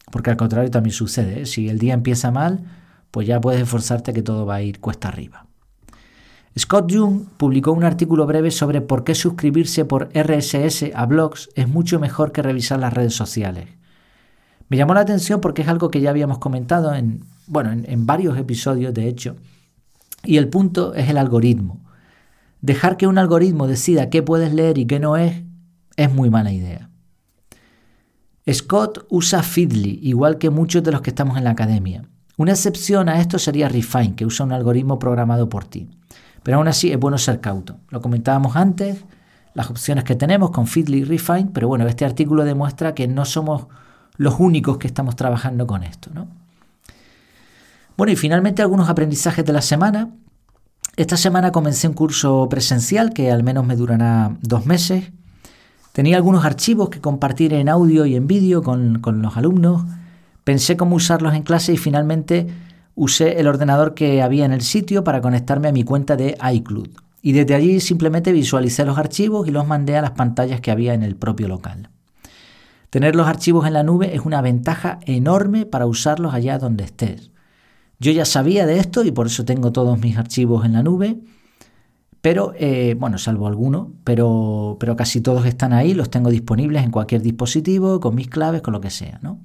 Porque 0.09 0.29
al 0.29 0.37
contrario 0.37 0.71
también 0.71 0.93
sucede, 0.93 1.41
¿eh? 1.41 1.45
si 1.45 1.67
el 1.67 1.77
día 1.77 1.93
empieza 1.93 2.31
mal, 2.31 2.63
pues 3.11 3.27
ya 3.27 3.41
puedes 3.41 3.61
esforzarte 3.61 4.13
que 4.13 4.21
todo 4.21 4.45
va 4.45 4.55
a 4.55 4.61
ir 4.61 4.79
cuesta 4.79 5.09
arriba. 5.09 5.45
Scott 6.57 6.89
Jung 6.89 7.25
publicó 7.35 7.73
un 7.73 7.83
artículo 7.83 8.25
breve 8.25 8.51
sobre 8.51 8.79
por 8.79 9.03
qué 9.03 9.13
suscribirse 9.13 9.83
por 9.83 10.09
RSS 10.13 10.91
a 10.95 11.05
blogs 11.05 11.49
es 11.55 11.67
mucho 11.67 11.99
mejor 11.99 12.31
que 12.31 12.41
revisar 12.41 12.79
las 12.79 12.93
redes 12.93 13.13
sociales. 13.13 13.67
Me 14.69 14.77
llamó 14.77 14.93
la 14.93 15.01
atención 15.01 15.41
porque 15.41 15.63
es 15.63 15.67
algo 15.67 15.91
que 15.91 15.99
ya 15.99 16.11
habíamos 16.11 16.37
comentado 16.37 16.95
en, 16.95 17.25
bueno, 17.45 17.73
en, 17.73 18.05
varios 18.05 18.37
episodios 18.37 18.93
de 18.93 19.09
hecho. 19.09 19.35
Y 20.23 20.37
el 20.37 20.47
punto 20.49 20.93
es 20.93 21.09
el 21.09 21.17
algoritmo. 21.17 21.81
Dejar 22.61 22.97
que 22.97 23.07
un 23.07 23.17
algoritmo 23.17 23.67
decida 23.67 24.09
qué 24.09 24.21
puedes 24.21 24.53
leer 24.53 24.77
y 24.77 24.85
qué 24.85 24.99
no 24.99 25.17
es 25.17 25.43
es 25.97 26.13
muy 26.13 26.29
mala 26.29 26.51
idea. 26.51 26.89
Scott 28.51 29.05
usa 29.09 29.43
Feedly, 29.43 29.99
igual 30.01 30.37
que 30.37 30.49
muchos 30.49 30.83
de 30.83 30.91
los 30.91 31.01
que 31.01 31.11
estamos 31.11 31.37
en 31.37 31.43
la 31.43 31.51
academia. 31.51 32.03
Una 32.37 32.51
excepción 32.51 33.07
a 33.07 33.19
esto 33.19 33.37
sería 33.37 33.69
Refine, 33.69 34.15
que 34.15 34.25
usa 34.25 34.45
un 34.45 34.51
algoritmo 34.51 34.97
programado 34.97 35.47
por 35.47 35.65
ti. 35.65 35.89
Pero 36.43 36.57
aún 36.57 36.67
así 36.67 36.91
es 36.91 36.99
bueno 36.99 37.17
ser 37.17 37.39
cauto. 37.39 37.77
Lo 37.89 38.01
comentábamos 38.01 38.55
antes, 38.55 39.05
las 39.53 39.69
opciones 39.69 40.03
que 40.03 40.15
tenemos 40.15 40.49
con 40.51 40.65
Feedly 40.65 40.99
y 40.99 41.03
Refine, 41.03 41.51
pero 41.53 41.67
bueno, 41.67 41.87
este 41.87 42.05
artículo 42.05 42.43
demuestra 42.43 42.95
que 42.95 43.07
no 43.07 43.25
somos 43.25 43.67
los 44.17 44.39
únicos 44.39 44.77
que 44.77 44.87
estamos 44.87 45.15
trabajando 45.15 45.67
con 45.67 45.83
esto. 45.83 46.09
¿no? 46.13 46.27
Bueno, 48.01 48.13
y 48.13 48.15
finalmente 48.15 48.63
algunos 48.63 48.89
aprendizajes 48.89 49.45
de 49.45 49.53
la 49.53 49.61
semana. 49.61 50.09
Esta 50.95 51.17
semana 51.17 51.51
comencé 51.51 51.87
un 51.87 51.93
curso 51.93 52.49
presencial 52.49 53.13
que 53.13 53.29
al 53.29 53.43
menos 53.43 53.63
me 53.63 53.75
durará 53.75 54.35
dos 54.41 54.65
meses. 54.65 55.11
Tenía 55.91 56.15
algunos 56.15 56.43
archivos 56.43 56.89
que 56.89 56.99
compartir 56.99 57.53
en 57.53 57.69
audio 57.69 58.07
y 58.07 58.15
en 58.15 58.25
vídeo 58.25 58.63
con, 58.63 59.01
con 59.01 59.21
los 59.21 59.37
alumnos. 59.37 59.83
Pensé 60.43 60.77
cómo 60.77 60.95
usarlos 60.95 61.35
en 61.35 61.43
clase 61.43 61.73
y 61.73 61.77
finalmente 61.77 62.47
usé 62.95 63.39
el 63.39 63.45
ordenador 63.45 63.93
que 63.93 64.23
había 64.23 64.45
en 64.45 64.53
el 64.53 64.61
sitio 64.63 65.03
para 65.03 65.21
conectarme 65.21 65.67
a 65.67 65.71
mi 65.71 65.83
cuenta 65.83 66.15
de 66.15 66.35
iCloud. 66.53 66.89
Y 67.21 67.33
desde 67.33 67.53
allí 67.53 67.79
simplemente 67.81 68.31
visualicé 68.31 68.83
los 68.83 68.97
archivos 68.97 69.47
y 69.47 69.51
los 69.51 69.67
mandé 69.67 69.95
a 69.95 70.01
las 70.01 70.11
pantallas 70.13 70.59
que 70.59 70.71
había 70.71 70.95
en 70.95 71.03
el 71.03 71.15
propio 71.17 71.47
local. 71.47 71.91
Tener 72.89 73.15
los 73.15 73.27
archivos 73.27 73.67
en 73.67 73.73
la 73.73 73.83
nube 73.83 74.15
es 74.15 74.21
una 74.25 74.41
ventaja 74.41 74.97
enorme 75.05 75.67
para 75.67 75.85
usarlos 75.85 76.33
allá 76.33 76.57
donde 76.57 76.85
estés. 76.85 77.31
Yo 78.01 78.11
ya 78.11 78.25
sabía 78.25 78.65
de 78.65 78.79
esto 78.79 79.03
y 79.03 79.11
por 79.11 79.27
eso 79.27 79.45
tengo 79.45 79.71
todos 79.71 79.99
mis 79.99 80.17
archivos 80.17 80.65
en 80.65 80.73
la 80.73 80.81
nube, 80.81 81.19
pero, 82.19 82.53
eh, 82.57 82.95
bueno, 82.99 83.19
salvo 83.19 83.45
algunos, 83.45 83.89
pero, 84.03 84.75
pero 84.79 84.95
casi 84.95 85.21
todos 85.21 85.45
están 85.45 85.71
ahí, 85.71 85.93
los 85.93 86.09
tengo 86.09 86.31
disponibles 86.31 86.83
en 86.83 86.89
cualquier 86.89 87.21
dispositivo, 87.21 87.99
con 87.99 88.15
mis 88.15 88.27
claves, 88.27 88.63
con 88.63 88.73
lo 88.73 88.81
que 88.81 88.89
sea, 88.89 89.19
¿no? 89.21 89.39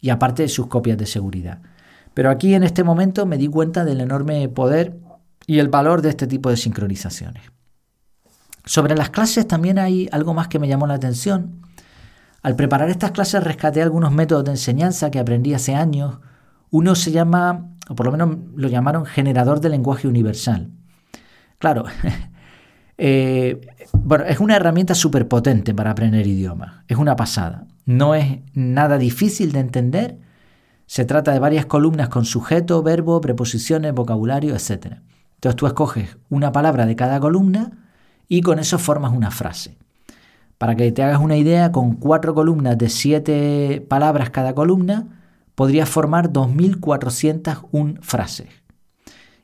Y 0.00 0.10
aparte 0.10 0.44
de 0.44 0.48
sus 0.48 0.68
copias 0.68 0.96
de 0.96 1.06
seguridad. 1.06 1.60
Pero 2.14 2.30
aquí 2.30 2.54
en 2.54 2.62
este 2.62 2.84
momento 2.84 3.26
me 3.26 3.36
di 3.36 3.48
cuenta 3.48 3.84
del 3.84 4.00
enorme 4.00 4.48
poder 4.48 4.96
y 5.48 5.58
el 5.58 5.66
valor 5.66 6.00
de 6.00 6.10
este 6.10 6.28
tipo 6.28 6.50
de 6.50 6.56
sincronizaciones. 6.56 7.42
Sobre 8.64 8.94
las 8.94 9.10
clases 9.10 9.48
también 9.48 9.76
hay 9.76 10.08
algo 10.12 10.34
más 10.34 10.46
que 10.46 10.60
me 10.60 10.68
llamó 10.68 10.86
la 10.86 10.94
atención. 10.94 11.62
Al 12.42 12.54
preparar 12.54 12.90
estas 12.90 13.10
clases 13.10 13.42
rescaté 13.42 13.82
algunos 13.82 14.12
métodos 14.12 14.44
de 14.44 14.52
enseñanza 14.52 15.10
que 15.10 15.18
aprendí 15.18 15.52
hace 15.52 15.74
años. 15.74 16.18
Uno 16.70 16.94
se 16.94 17.10
llama, 17.10 17.70
o 17.88 17.94
por 17.94 18.06
lo 18.06 18.12
menos 18.12 18.36
lo 18.54 18.68
llamaron 18.68 19.04
generador 19.06 19.60
de 19.60 19.70
lenguaje 19.70 20.08
universal. 20.08 20.70
Claro, 21.58 21.84
eh, 22.98 23.60
bueno, 23.92 24.24
es 24.24 24.40
una 24.40 24.56
herramienta 24.56 24.94
súper 24.94 25.28
potente 25.28 25.74
para 25.74 25.90
aprender 25.90 26.26
idiomas. 26.26 26.84
Es 26.88 26.96
una 26.96 27.16
pasada. 27.16 27.66
No 27.86 28.14
es 28.14 28.40
nada 28.54 28.98
difícil 28.98 29.52
de 29.52 29.60
entender 29.60 30.18
se 30.88 31.04
trata 31.04 31.32
de 31.32 31.38
varias 31.38 31.66
columnas 31.66 32.08
con 32.08 32.24
sujeto, 32.24 32.82
verbo, 32.82 33.20
preposiciones, 33.20 33.92
vocabulario, 33.92 34.54
etc. 34.54 35.00
Entonces 35.34 35.56
tú 35.56 35.66
escoges 35.66 36.16
una 36.30 36.50
palabra 36.50 36.86
de 36.86 36.96
cada 36.96 37.20
columna 37.20 37.72
y 38.26 38.40
con 38.40 38.58
eso 38.58 38.78
formas 38.78 39.12
una 39.12 39.30
frase. 39.30 39.76
Para 40.56 40.76
que 40.76 40.90
te 40.90 41.02
hagas 41.02 41.20
una 41.20 41.36
idea, 41.36 41.72
con 41.72 41.96
cuatro 41.96 42.34
columnas 42.34 42.78
de 42.78 42.88
siete 42.88 43.84
palabras 43.86 44.30
cada 44.30 44.54
columna, 44.54 45.08
podrías 45.58 45.88
formar 45.88 46.32
2.401 46.32 47.98
frases. 48.00 48.46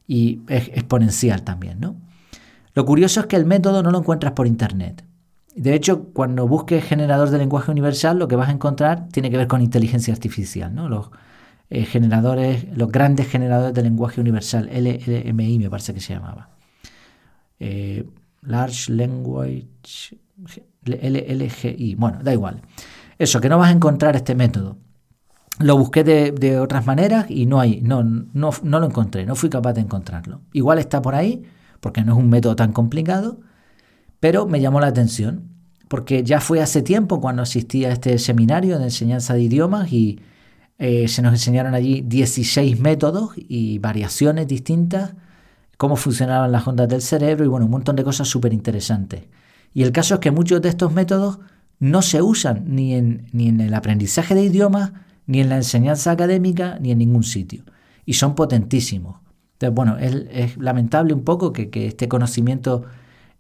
Y 0.07 0.43
es 0.47 0.69
exponencial 0.69 1.43
también, 1.43 1.81
¿no? 1.81 1.97
Lo 2.73 2.85
curioso 2.85 3.19
es 3.19 3.27
que 3.27 3.35
el 3.35 3.45
método 3.45 3.83
no 3.83 3.91
lo 3.91 3.99
encuentras 3.99 4.33
por 4.33 4.47
internet. 4.47 5.05
De 5.57 5.75
hecho, 5.75 6.05
cuando 6.13 6.47
busques 6.47 6.85
generador 6.85 7.31
de 7.31 7.39
lenguaje 7.39 7.73
universal, 7.73 8.17
lo 8.17 8.29
que 8.29 8.37
vas 8.37 8.49
a 8.49 8.53
encontrar 8.53 9.09
tiene 9.09 9.29
que 9.29 9.37
ver 9.37 9.49
con 9.49 9.61
inteligencia 9.61 10.15
artificial, 10.15 10.73
¿no? 10.73 10.89
Los, 10.89 11.11
eh, 11.69 11.85
generadores, 11.85 12.65
los 12.77 12.93
grandes 12.93 13.27
generadores 13.29 13.75
de 13.75 13.83
lenguaje 13.83 14.21
universal, 14.21 14.71
LLMI 14.73 15.59
me 15.59 15.69
parece 15.69 15.95
que 15.95 16.01
se 16.01 16.15
llamaba. 16.15 16.51
Eh, 17.59 18.09
Large 18.43 18.93
Language, 18.93 20.17
LLGI, 20.85 21.97
bueno, 21.97 22.21
da 22.23 22.33
igual. 22.33 22.61
Eso, 23.19 23.41
que 23.41 23.49
no 23.49 23.59
vas 23.59 23.71
a 23.71 23.73
encontrar 23.73 24.15
este 24.15 24.37
método. 24.37 24.77
Lo 25.61 25.77
busqué 25.79 26.03
de, 26.03 26.59
otras 26.59 26.85
maneras 26.87 27.27
y 27.29 27.47
no, 27.47 27.61
hay, 27.61 27.81
no, 27.81 28.03
no, 28.03 28.51
no 28.63 28.81
lo 28.81 28.87
encontré, 28.87 29.25
no 29.25 29.37
fui 29.37 29.49
capaz 29.49 29.75
de 29.75 29.83
encontrarlo. 29.83 30.41
Igual 30.53 30.79
está 30.79 31.01
por 31.01 31.15
ahí, 31.15 31.45
porque 31.81 32.03
no 32.03 32.13
es 32.13 32.19
un 32.19 32.29
método 32.29 32.57
tan 32.57 32.73
complicado, 32.73 33.41
pero 34.19 34.47
me 34.47 34.61
llamó 34.61 34.81
la 34.81 34.89
atención, 34.89 35.51
porque 35.89 36.25
ya 36.25 36.41
fue 36.41 36.61
hace 36.61 36.83
tiempo 36.83 37.21
cuando 37.21 37.43
asistí 37.43 37.85
a 37.85 37.93
este 37.93 38.19
seminario 38.19 38.79
de 38.79 38.85
enseñanza 38.85 39.35
de 39.35 39.43
idiomas 39.43 39.93
y, 39.93 40.19
eh, 40.79 41.07
se 41.09 41.23
nos 41.23 41.33
enseñaron 41.33 41.75
allí 41.75 42.01
16 42.01 42.81
métodos 42.81 43.33
y 43.37 43.79
variaciones 43.79 44.49
distintas, 44.49 45.15
cómo 45.77 45.97
funcionaban 45.97 46.51
las 46.51 46.67
ondas 46.67 46.89
del 46.89 47.01
cerebro 47.01 47.45
y 47.45 47.49
bueno, 47.49 47.67
un 47.67 47.71
montón 47.71 47.97
de 47.97 48.05
cosas 48.05 48.29
súper 48.29 48.53
interesantes. 48.53 49.25
Y 49.73 49.83
el 49.83 49.93
caso 49.93 50.15
es 50.15 50.21
que 50.21 50.31
muchos 50.31 50.61
de 50.63 50.69
estos 50.69 50.93
métodos 50.93 51.39
no 51.79 52.03
se 52.03 52.23
usan 52.23 52.65
ni 52.67 52.95
en, 52.95 53.29
ni 53.33 53.49
en 53.49 53.61
el 53.61 53.75
aprendizaje 53.75 54.35
de 54.35 54.45
idiomas, 54.45 54.93
ni 55.27 55.41
en 55.41 55.49
la 55.49 55.57
enseñanza 55.57 56.11
académica, 56.11 56.79
ni 56.81 56.91
en 56.91 56.99
ningún 56.99 57.23
sitio. 57.23 57.65
Y 58.05 58.15
son 58.15 58.35
potentísimos. 58.35 59.17
Entonces, 59.55 59.75
bueno, 59.75 59.97
es, 59.99 60.57
lamentable 60.57 61.15
un 61.15 61.25
poco 61.25 61.53
que, 61.53 61.71
este 61.87 62.09
conocimiento 62.09 62.85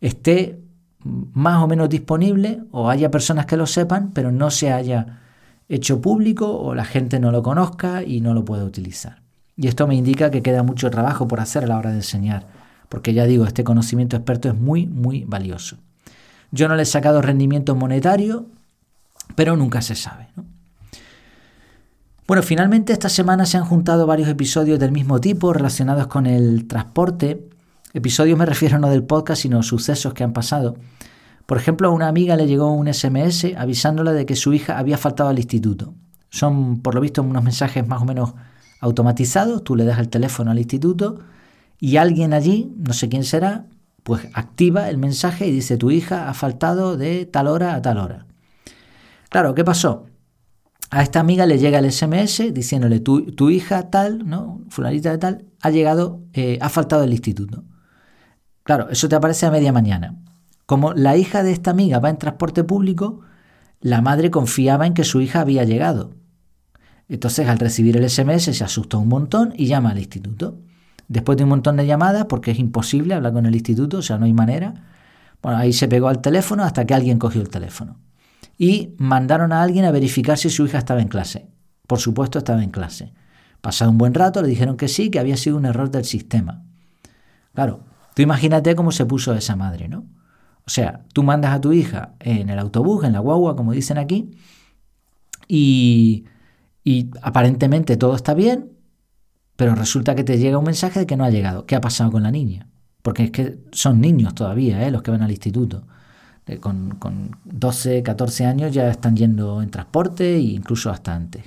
esté 0.00 0.60
más 1.02 1.62
o 1.62 1.66
menos 1.66 1.88
disponible 1.88 2.62
o 2.70 2.88
haya 2.88 3.10
personas 3.10 3.46
que 3.46 3.56
lo 3.56 3.66
sepan, 3.66 4.12
pero 4.12 4.32
no 4.32 4.50
se 4.50 4.72
haya 4.72 5.20
hecho 5.68 6.00
público 6.00 6.58
o 6.58 6.74
la 6.74 6.84
gente 6.84 7.20
no 7.20 7.30
lo 7.30 7.42
conozca 7.42 8.02
y 8.02 8.20
no 8.20 8.32
lo 8.32 8.44
pueda 8.44 8.64
utilizar. 8.64 9.22
Y 9.56 9.68
esto 9.68 9.86
me 9.86 9.94
indica 9.94 10.30
que 10.30 10.42
queda 10.42 10.62
mucho 10.62 10.90
trabajo 10.90 11.28
por 11.28 11.40
hacer 11.40 11.64
a 11.64 11.66
la 11.66 11.78
hora 11.78 11.90
de 11.90 11.96
enseñar, 11.96 12.46
porque 12.88 13.12
ya 13.12 13.24
digo, 13.24 13.44
este 13.44 13.64
conocimiento 13.64 14.16
experto 14.16 14.48
es 14.48 14.54
muy, 14.54 14.86
muy 14.86 15.24
valioso. 15.24 15.76
Yo 16.50 16.68
no 16.68 16.76
le 16.76 16.82
he 16.82 16.86
sacado 16.86 17.20
rendimiento 17.20 17.74
monetario, 17.74 18.46
pero 19.34 19.56
nunca 19.56 19.82
se 19.82 19.94
sabe. 19.94 20.28
Bueno, 22.26 22.42
finalmente 22.42 22.94
esta 22.94 23.10
semana 23.10 23.44
se 23.44 23.58
han 23.58 23.66
juntado 23.66 24.06
varios 24.06 24.30
episodios 24.30 24.78
del 24.78 24.92
mismo 24.92 25.20
tipo 25.20 25.52
relacionados 25.52 26.06
con 26.06 26.24
el 26.24 26.66
transporte. 26.66 27.46
Episodios 27.92 28.38
me 28.38 28.46
refiero 28.46 28.78
no 28.78 28.88
del 28.88 29.04
podcast, 29.04 29.42
sino 29.42 29.62
sucesos 29.62 30.14
que 30.14 30.24
han 30.24 30.32
pasado. 30.32 30.74
Por 31.44 31.58
ejemplo, 31.58 31.88
a 31.88 31.90
una 31.90 32.08
amiga 32.08 32.34
le 32.36 32.46
llegó 32.46 32.72
un 32.72 32.92
SMS 32.92 33.48
avisándola 33.58 34.12
de 34.12 34.24
que 34.24 34.36
su 34.36 34.54
hija 34.54 34.78
había 34.78 34.96
faltado 34.96 35.28
al 35.28 35.38
instituto. 35.38 35.92
Son, 36.30 36.80
por 36.80 36.94
lo 36.94 37.02
visto, 37.02 37.22
unos 37.22 37.44
mensajes 37.44 37.86
más 37.86 38.00
o 38.00 38.06
menos 38.06 38.32
automatizados. 38.80 39.62
Tú 39.62 39.76
le 39.76 39.84
das 39.84 39.98
el 39.98 40.08
teléfono 40.08 40.50
al 40.50 40.58
instituto 40.58 41.18
y 41.78 41.98
alguien 41.98 42.32
allí, 42.32 42.72
no 42.78 42.94
sé 42.94 43.10
quién 43.10 43.24
será, 43.24 43.66
pues 44.02 44.28
activa 44.32 44.88
el 44.88 44.96
mensaje 44.96 45.46
y 45.46 45.50
dice 45.50 45.76
tu 45.76 45.90
hija 45.90 46.30
ha 46.30 46.32
faltado 46.32 46.96
de 46.96 47.26
tal 47.26 47.48
hora 47.48 47.74
a 47.74 47.82
tal 47.82 47.98
hora. 47.98 48.24
Claro, 49.28 49.54
¿qué 49.54 49.62
pasó? 49.62 50.06
A 50.94 51.02
esta 51.02 51.18
amiga 51.18 51.44
le 51.44 51.58
llega 51.58 51.80
el 51.80 51.90
SMS 51.90 52.54
diciéndole 52.54 53.00
tu, 53.00 53.50
hija 53.50 53.90
tal, 53.90 54.28
¿no? 54.28 54.60
Fulanita 54.68 55.10
de 55.10 55.18
tal, 55.18 55.44
ha 55.60 55.70
llegado, 55.70 56.22
eh, 56.34 56.56
ha 56.60 56.68
faltado 56.68 57.02
al 57.02 57.10
instituto. 57.10 57.64
Claro, 58.62 58.88
eso 58.90 59.08
te 59.08 59.16
aparece 59.16 59.44
a 59.44 59.50
media 59.50 59.72
mañana. 59.72 60.22
Como 60.66 60.92
la 60.92 61.16
hija 61.16 61.42
de 61.42 61.50
esta 61.50 61.72
amiga 61.72 61.98
va 61.98 62.10
en 62.10 62.18
transporte 62.18 62.62
público, 62.62 63.22
la 63.80 64.02
madre 64.02 64.30
confiaba 64.30 64.86
en 64.86 64.94
que 64.94 65.02
su 65.02 65.20
hija 65.20 65.40
había 65.40 65.64
llegado. 65.64 66.14
Entonces, 67.08 67.48
al 67.48 67.58
recibir 67.58 67.96
el 67.96 68.08
SMS, 68.08 68.56
se 68.56 68.62
asustó 68.62 69.00
un 69.00 69.08
montón 69.08 69.52
y 69.56 69.66
llama 69.66 69.90
al 69.90 69.98
instituto. 69.98 70.60
Después 71.08 71.36
de 71.36 71.42
un 71.42 71.50
montón 71.50 71.76
de 71.76 71.86
llamadas, 71.86 72.26
porque 72.26 72.52
es 72.52 72.60
imposible 72.60 73.14
hablar 73.14 73.32
con 73.32 73.46
el 73.46 73.54
instituto, 73.56 73.98
o 73.98 74.02
sea, 74.02 74.16
no 74.16 74.26
hay 74.26 74.32
manera, 74.32 74.74
bueno, 75.42 75.58
ahí 75.58 75.72
se 75.72 75.88
pegó 75.88 76.06
al 76.06 76.20
teléfono 76.20 76.62
hasta 76.62 76.84
que 76.84 76.94
alguien 76.94 77.18
cogió 77.18 77.42
el 77.42 77.50
teléfono. 77.50 78.03
Y 78.56 78.94
mandaron 78.98 79.52
a 79.52 79.62
alguien 79.62 79.84
a 79.84 79.90
verificar 79.90 80.38
si 80.38 80.50
su 80.50 80.66
hija 80.66 80.78
estaba 80.78 81.02
en 81.02 81.08
clase. 81.08 81.48
Por 81.86 81.98
supuesto 81.98 82.38
estaba 82.38 82.62
en 82.62 82.70
clase. 82.70 83.12
Pasado 83.60 83.90
un 83.90 83.98
buen 83.98 84.14
rato 84.14 84.42
le 84.42 84.48
dijeron 84.48 84.76
que 84.76 84.88
sí, 84.88 85.10
que 85.10 85.18
había 85.18 85.36
sido 85.36 85.56
un 85.56 85.64
error 85.64 85.90
del 85.90 86.04
sistema. 86.04 86.64
Claro, 87.54 87.84
tú 88.14 88.22
imagínate 88.22 88.74
cómo 88.74 88.92
se 88.92 89.06
puso 89.06 89.34
esa 89.34 89.56
madre, 89.56 89.88
¿no? 89.88 90.06
O 90.66 90.70
sea, 90.70 91.04
tú 91.12 91.22
mandas 91.22 91.54
a 91.54 91.60
tu 91.60 91.72
hija 91.72 92.14
en 92.20 92.48
el 92.48 92.58
autobús, 92.58 93.04
en 93.04 93.12
la 93.12 93.20
guagua, 93.20 93.54
como 93.54 93.72
dicen 93.72 93.98
aquí, 93.98 94.30
y, 95.46 96.24
y 96.82 97.10
aparentemente 97.22 97.96
todo 97.96 98.16
está 98.16 98.34
bien, 98.34 98.70
pero 99.56 99.74
resulta 99.74 100.14
que 100.14 100.24
te 100.24 100.38
llega 100.38 100.58
un 100.58 100.64
mensaje 100.64 101.00
de 101.00 101.06
que 101.06 101.16
no 101.16 101.24
ha 101.24 101.30
llegado. 101.30 101.66
¿Qué 101.66 101.76
ha 101.76 101.80
pasado 101.80 102.10
con 102.10 102.22
la 102.22 102.30
niña? 102.30 102.68
Porque 103.02 103.24
es 103.24 103.30
que 103.30 103.58
son 103.72 104.00
niños 104.00 104.34
todavía, 104.34 104.86
¿eh? 104.86 104.90
los 104.90 105.02
que 105.02 105.10
van 105.10 105.22
al 105.22 105.30
instituto. 105.30 105.86
Con, 106.60 106.96
con, 106.96 107.36
12, 107.44 108.02
14 108.02 108.44
años 108.44 108.72
ya 108.72 108.90
están 108.90 109.16
yendo 109.16 109.62
en 109.62 109.70
transporte 109.70 110.34
e 110.34 110.40
incluso 110.40 110.90
hasta 110.90 111.14
antes. 111.14 111.44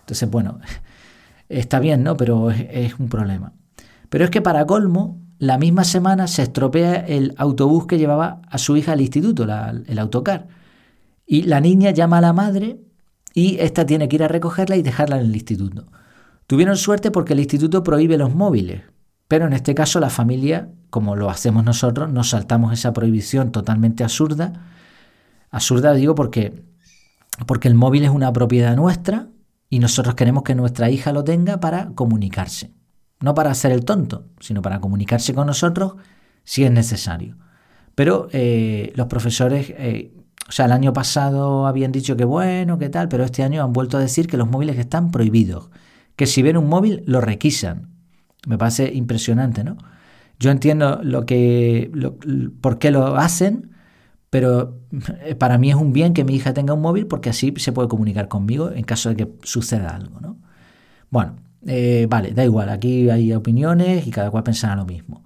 Entonces, 0.00 0.30
bueno, 0.30 0.60
está 1.48 1.80
bien, 1.80 2.02
¿no? 2.04 2.16
Pero 2.16 2.50
es, 2.50 2.98
un 2.98 3.08
problema. 3.08 3.52
Pero 4.08 4.24
es 4.24 4.30
que 4.30 4.40
para 4.40 4.66
colmo, 4.66 5.20
la 5.38 5.58
misma 5.58 5.84
semana 5.84 6.28
se 6.28 6.42
estropea 6.42 6.94
el 6.94 7.34
autobús 7.38 7.86
que 7.86 7.98
llevaba 7.98 8.42
a 8.48 8.58
su 8.58 8.76
hija 8.76 8.92
al 8.92 9.00
instituto, 9.00 9.44
el 9.44 9.98
autocar. 9.98 10.48
Y 11.26 11.42
la 11.42 11.60
niña 11.60 11.90
llama 11.90 12.18
a 12.18 12.20
la 12.20 12.32
madre 12.32 12.80
y 13.34 13.58
esta 13.60 13.86
tiene 13.86 14.08
que 14.08 14.16
ir 14.16 14.24
a 14.24 14.28
recogerla 14.28 14.76
y 14.76 14.82
dejarla 14.82 15.18
en 15.18 15.26
el 15.26 15.34
instituto. 15.34 15.86
Tuvieron 16.46 16.76
suerte 16.76 17.12
porque 17.12 17.32
el 17.34 17.40
instituto 17.40 17.84
prohíbe 17.84 18.18
los 18.18 18.34
móviles, 18.34 18.82
pero 19.30 19.46
en 19.46 19.52
este 19.52 19.76
caso 19.76 20.00
la 20.00 20.10
familia, 20.10 20.72
como 20.90 21.14
lo 21.14 21.30
hacemos 21.30 21.62
nosotros, 21.62 22.10
nos 22.10 22.30
saltamos 22.30 22.72
esa 22.72 22.92
prohibición 22.92 23.52
totalmente 23.52 24.02
absurda. 24.02 24.54
Absurda 25.52 25.94
digo 25.94 26.16
porque, 26.16 26.64
porque 27.46 27.68
el 27.68 27.76
móvil 27.76 28.02
es 28.02 28.10
una 28.10 28.32
propiedad 28.32 28.74
nuestra 28.74 29.28
y 29.68 29.78
nosotros 29.78 30.16
queremos 30.16 30.42
que 30.42 30.56
nuestra 30.56 30.90
hija 30.90 31.12
lo 31.12 31.22
tenga 31.22 31.60
para 31.60 31.92
comunicarse. 31.94 32.72
No 33.20 33.32
para 33.32 33.52
hacer 33.52 33.70
el 33.70 33.84
tonto, 33.84 34.26
sino 34.40 34.62
para 34.62 34.80
comunicarse 34.80 35.32
con 35.32 35.46
nosotros 35.46 35.94
si 36.42 36.64
es 36.64 36.72
necesario. 36.72 37.36
Pero 37.94 38.26
eh, 38.32 38.92
los 38.96 39.06
profesores, 39.06 39.72
eh, 39.76 40.12
o 40.48 40.50
sea, 40.50 40.66
el 40.66 40.72
año 40.72 40.92
pasado 40.92 41.68
habían 41.68 41.92
dicho 41.92 42.16
que 42.16 42.24
bueno, 42.24 42.78
que 42.78 42.88
tal, 42.88 43.08
pero 43.08 43.22
este 43.22 43.44
año 43.44 43.62
han 43.62 43.72
vuelto 43.72 43.96
a 43.96 44.00
decir 44.00 44.26
que 44.26 44.36
los 44.36 44.50
móviles 44.50 44.76
están 44.76 45.12
prohibidos, 45.12 45.70
que 46.16 46.26
si 46.26 46.42
ven 46.42 46.56
un 46.56 46.68
móvil 46.68 47.04
lo 47.06 47.20
requisan. 47.20 47.89
Me 48.46 48.58
parece 48.58 48.92
impresionante, 48.92 49.64
¿no? 49.64 49.76
Yo 50.38 50.50
entiendo 50.50 51.00
lo 51.02 51.26
que, 51.26 51.92
por 52.62 52.78
qué 52.78 52.90
lo 52.90 53.16
hacen, 53.16 53.72
pero 54.30 54.80
eh, 55.22 55.34
para 55.34 55.58
mí 55.58 55.68
es 55.68 55.76
un 55.76 55.92
bien 55.92 56.14
que 56.14 56.24
mi 56.24 56.34
hija 56.34 56.54
tenga 56.54 56.72
un 56.72 56.80
móvil 56.80 57.06
porque 57.06 57.28
así 57.28 57.52
se 57.58 57.72
puede 57.72 57.88
comunicar 57.88 58.28
conmigo 58.28 58.70
en 58.70 58.84
caso 58.84 59.10
de 59.10 59.16
que 59.16 59.32
suceda 59.42 59.94
algo, 59.94 60.18
¿no? 60.20 60.38
Bueno, 61.10 61.36
eh, 61.66 62.06
vale, 62.08 62.32
da 62.32 62.42
igual, 62.42 62.70
aquí 62.70 63.10
hay 63.10 63.34
opiniones 63.34 64.06
y 64.06 64.10
cada 64.10 64.30
cual 64.30 64.42
pensará 64.42 64.76
lo 64.76 64.86
mismo. 64.86 65.24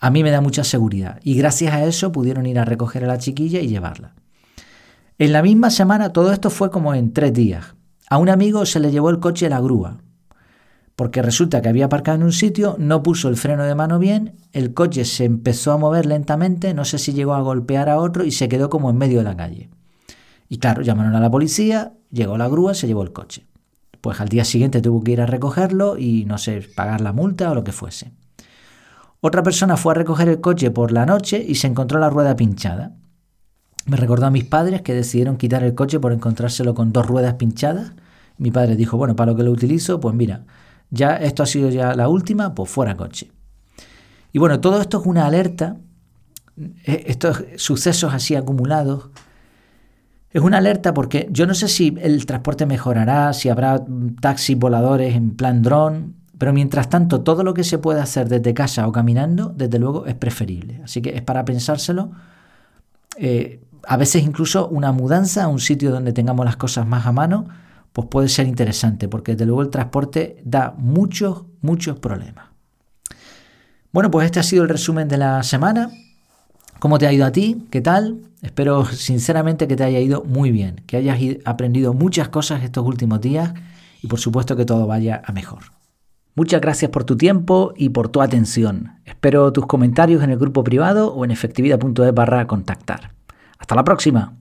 A 0.00 0.10
mí 0.10 0.22
me 0.22 0.30
da 0.30 0.42
mucha 0.42 0.64
seguridad 0.64 1.18
y 1.22 1.34
gracias 1.36 1.72
a 1.72 1.84
eso 1.84 2.12
pudieron 2.12 2.44
ir 2.44 2.58
a 2.58 2.66
recoger 2.66 3.04
a 3.04 3.06
la 3.06 3.18
chiquilla 3.18 3.60
y 3.60 3.68
llevarla. 3.68 4.14
En 5.18 5.32
la 5.32 5.42
misma 5.42 5.70
semana 5.70 6.12
todo 6.12 6.32
esto 6.32 6.50
fue 6.50 6.70
como 6.70 6.94
en 6.94 7.14
tres 7.14 7.32
días. 7.32 7.74
A 8.10 8.18
un 8.18 8.28
amigo 8.28 8.66
se 8.66 8.80
le 8.80 8.90
llevó 8.90 9.08
el 9.08 9.20
coche 9.20 9.46
a 9.46 9.50
la 9.50 9.60
grúa 9.60 9.98
porque 10.96 11.22
resulta 11.22 11.62
que 11.62 11.68
había 11.68 11.86
aparcado 11.86 12.16
en 12.16 12.24
un 12.24 12.32
sitio, 12.32 12.76
no 12.78 13.02
puso 13.02 13.28
el 13.28 13.36
freno 13.36 13.64
de 13.64 13.74
mano 13.74 13.98
bien, 13.98 14.34
el 14.52 14.74
coche 14.74 15.04
se 15.04 15.24
empezó 15.24 15.72
a 15.72 15.78
mover 15.78 16.06
lentamente, 16.06 16.74
no 16.74 16.84
sé 16.84 16.98
si 16.98 17.12
llegó 17.12 17.34
a 17.34 17.40
golpear 17.40 17.88
a 17.88 17.98
otro 17.98 18.24
y 18.24 18.32
se 18.32 18.48
quedó 18.48 18.68
como 18.68 18.90
en 18.90 18.98
medio 18.98 19.18
de 19.18 19.24
la 19.24 19.36
calle. 19.36 19.70
Y 20.48 20.58
claro, 20.58 20.82
llamaron 20.82 21.14
a 21.14 21.20
la 21.20 21.30
policía, 21.30 21.94
llegó 22.10 22.36
la 22.36 22.48
grúa, 22.48 22.74
se 22.74 22.86
llevó 22.86 23.02
el 23.02 23.12
coche. 23.12 23.46
Pues 24.00 24.20
al 24.20 24.28
día 24.28 24.44
siguiente 24.44 24.80
tuvo 24.80 25.02
que 25.02 25.12
ir 25.12 25.20
a 25.20 25.26
recogerlo 25.26 25.96
y 25.96 26.24
no 26.24 26.38
sé, 26.38 26.66
pagar 26.74 27.00
la 27.00 27.12
multa 27.12 27.50
o 27.50 27.54
lo 27.54 27.64
que 27.64 27.72
fuese. 27.72 28.12
Otra 29.20 29.42
persona 29.42 29.76
fue 29.76 29.92
a 29.92 29.96
recoger 29.96 30.28
el 30.28 30.40
coche 30.40 30.70
por 30.70 30.92
la 30.92 31.04
noche 31.04 31.44
y 31.46 31.56
se 31.56 31.66
encontró 31.66 31.98
la 31.98 32.08
rueda 32.08 32.36
pinchada. 32.36 32.96
Me 33.86 33.96
recordó 33.96 34.26
a 34.26 34.30
mis 34.30 34.44
padres 34.44 34.82
que 34.82 34.94
decidieron 34.94 35.36
quitar 35.36 35.62
el 35.62 35.74
coche 35.74 36.00
por 36.00 36.12
encontrárselo 36.12 36.74
con 36.74 36.92
dos 36.92 37.06
ruedas 37.06 37.34
pinchadas. 37.34 37.92
Mi 38.38 38.50
padre 38.50 38.76
dijo, 38.76 38.96
bueno, 38.96 39.16
para 39.16 39.32
lo 39.32 39.36
que 39.36 39.42
lo 39.42 39.50
utilizo, 39.50 40.00
pues 40.00 40.14
mira, 40.14 40.44
ya 40.90 41.16
esto 41.16 41.42
ha 41.42 41.46
sido 41.46 41.70
ya 41.70 41.94
la 41.94 42.08
última, 42.08 42.54
pues 42.54 42.70
fuera 42.70 42.96
coche. 42.96 43.30
Y 44.32 44.38
bueno, 44.38 44.60
todo 44.60 44.80
esto 44.80 45.00
es 45.00 45.06
una 45.06 45.26
alerta, 45.26 45.76
eh, 46.56 47.04
estos 47.06 47.44
sucesos 47.56 48.12
así 48.12 48.34
acumulados, 48.34 49.10
es 50.30 50.42
una 50.42 50.58
alerta 50.58 50.94
porque 50.94 51.28
yo 51.30 51.46
no 51.46 51.54
sé 51.54 51.66
si 51.66 51.96
el 52.00 52.24
transporte 52.24 52.64
mejorará, 52.64 53.32
si 53.32 53.48
habrá 53.48 53.84
taxis 54.20 54.56
voladores 54.56 55.16
en 55.16 55.34
plan 55.34 55.62
dron, 55.62 56.14
pero 56.38 56.52
mientras 56.52 56.88
tanto 56.88 57.22
todo 57.22 57.42
lo 57.42 57.52
que 57.52 57.64
se 57.64 57.78
puede 57.78 58.00
hacer 58.00 58.28
desde 58.28 58.54
casa 58.54 58.86
o 58.86 58.92
caminando, 58.92 59.52
desde 59.54 59.78
luego 59.80 60.06
es 60.06 60.14
preferible. 60.14 60.80
Así 60.84 61.02
que 61.02 61.16
es 61.16 61.22
para 61.22 61.44
pensárselo. 61.44 62.12
Eh, 63.16 63.60
a 63.86 63.96
veces 63.96 64.22
incluso 64.22 64.68
una 64.68 64.92
mudanza 64.92 65.44
a 65.44 65.48
un 65.48 65.58
sitio 65.58 65.90
donde 65.90 66.12
tengamos 66.12 66.44
las 66.44 66.56
cosas 66.56 66.86
más 66.86 67.06
a 67.06 67.12
mano 67.12 67.48
pues 67.92 68.08
puede 68.08 68.28
ser 68.28 68.46
interesante, 68.46 69.08
porque 69.08 69.32
desde 69.32 69.46
luego 69.46 69.62
el 69.62 69.70
transporte 69.70 70.40
da 70.44 70.74
muchos, 70.76 71.44
muchos 71.60 71.98
problemas. 71.98 72.46
Bueno, 73.92 74.10
pues 74.10 74.26
este 74.26 74.40
ha 74.40 74.44
sido 74.44 74.62
el 74.62 74.68
resumen 74.68 75.08
de 75.08 75.18
la 75.18 75.42
semana. 75.42 75.90
¿Cómo 76.78 76.98
te 76.98 77.06
ha 77.06 77.12
ido 77.12 77.26
a 77.26 77.32
ti? 77.32 77.66
¿Qué 77.70 77.80
tal? 77.80 78.20
Espero 78.42 78.86
sinceramente 78.86 79.68
que 79.68 79.76
te 79.76 79.84
haya 79.84 79.98
ido 80.00 80.24
muy 80.24 80.50
bien, 80.50 80.82
que 80.86 80.96
hayas 80.96 81.18
aprendido 81.44 81.92
muchas 81.92 82.28
cosas 82.28 82.62
estos 82.62 82.86
últimos 82.86 83.20
días 83.20 83.52
y 84.02 84.06
por 84.06 84.18
supuesto 84.18 84.56
que 84.56 84.64
todo 84.64 84.86
vaya 84.86 85.20
a 85.24 85.32
mejor. 85.32 85.64
Muchas 86.36 86.60
gracias 86.60 86.90
por 86.90 87.04
tu 87.04 87.16
tiempo 87.16 87.74
y 87.76 87.90
por 87.90 88.08
tu 88.08 88.22
atención. 88.22 88.92
Espero 89.04 89.52
tus 89.52 89.66
comentarios 89.66 90.22
en 90.22 90.30
el 90.30 90.38
grupo 90.38 90.64
privado 90.64 91.12
o 91.12 91.24
en 91.24 91.32
efectividad.es 91.32 92.14
barra 92.14 92.46
contactar. 92.46 93.12
Hasta 93.58 93.74
la 93.74 93.84
próxima. 93.84 94.39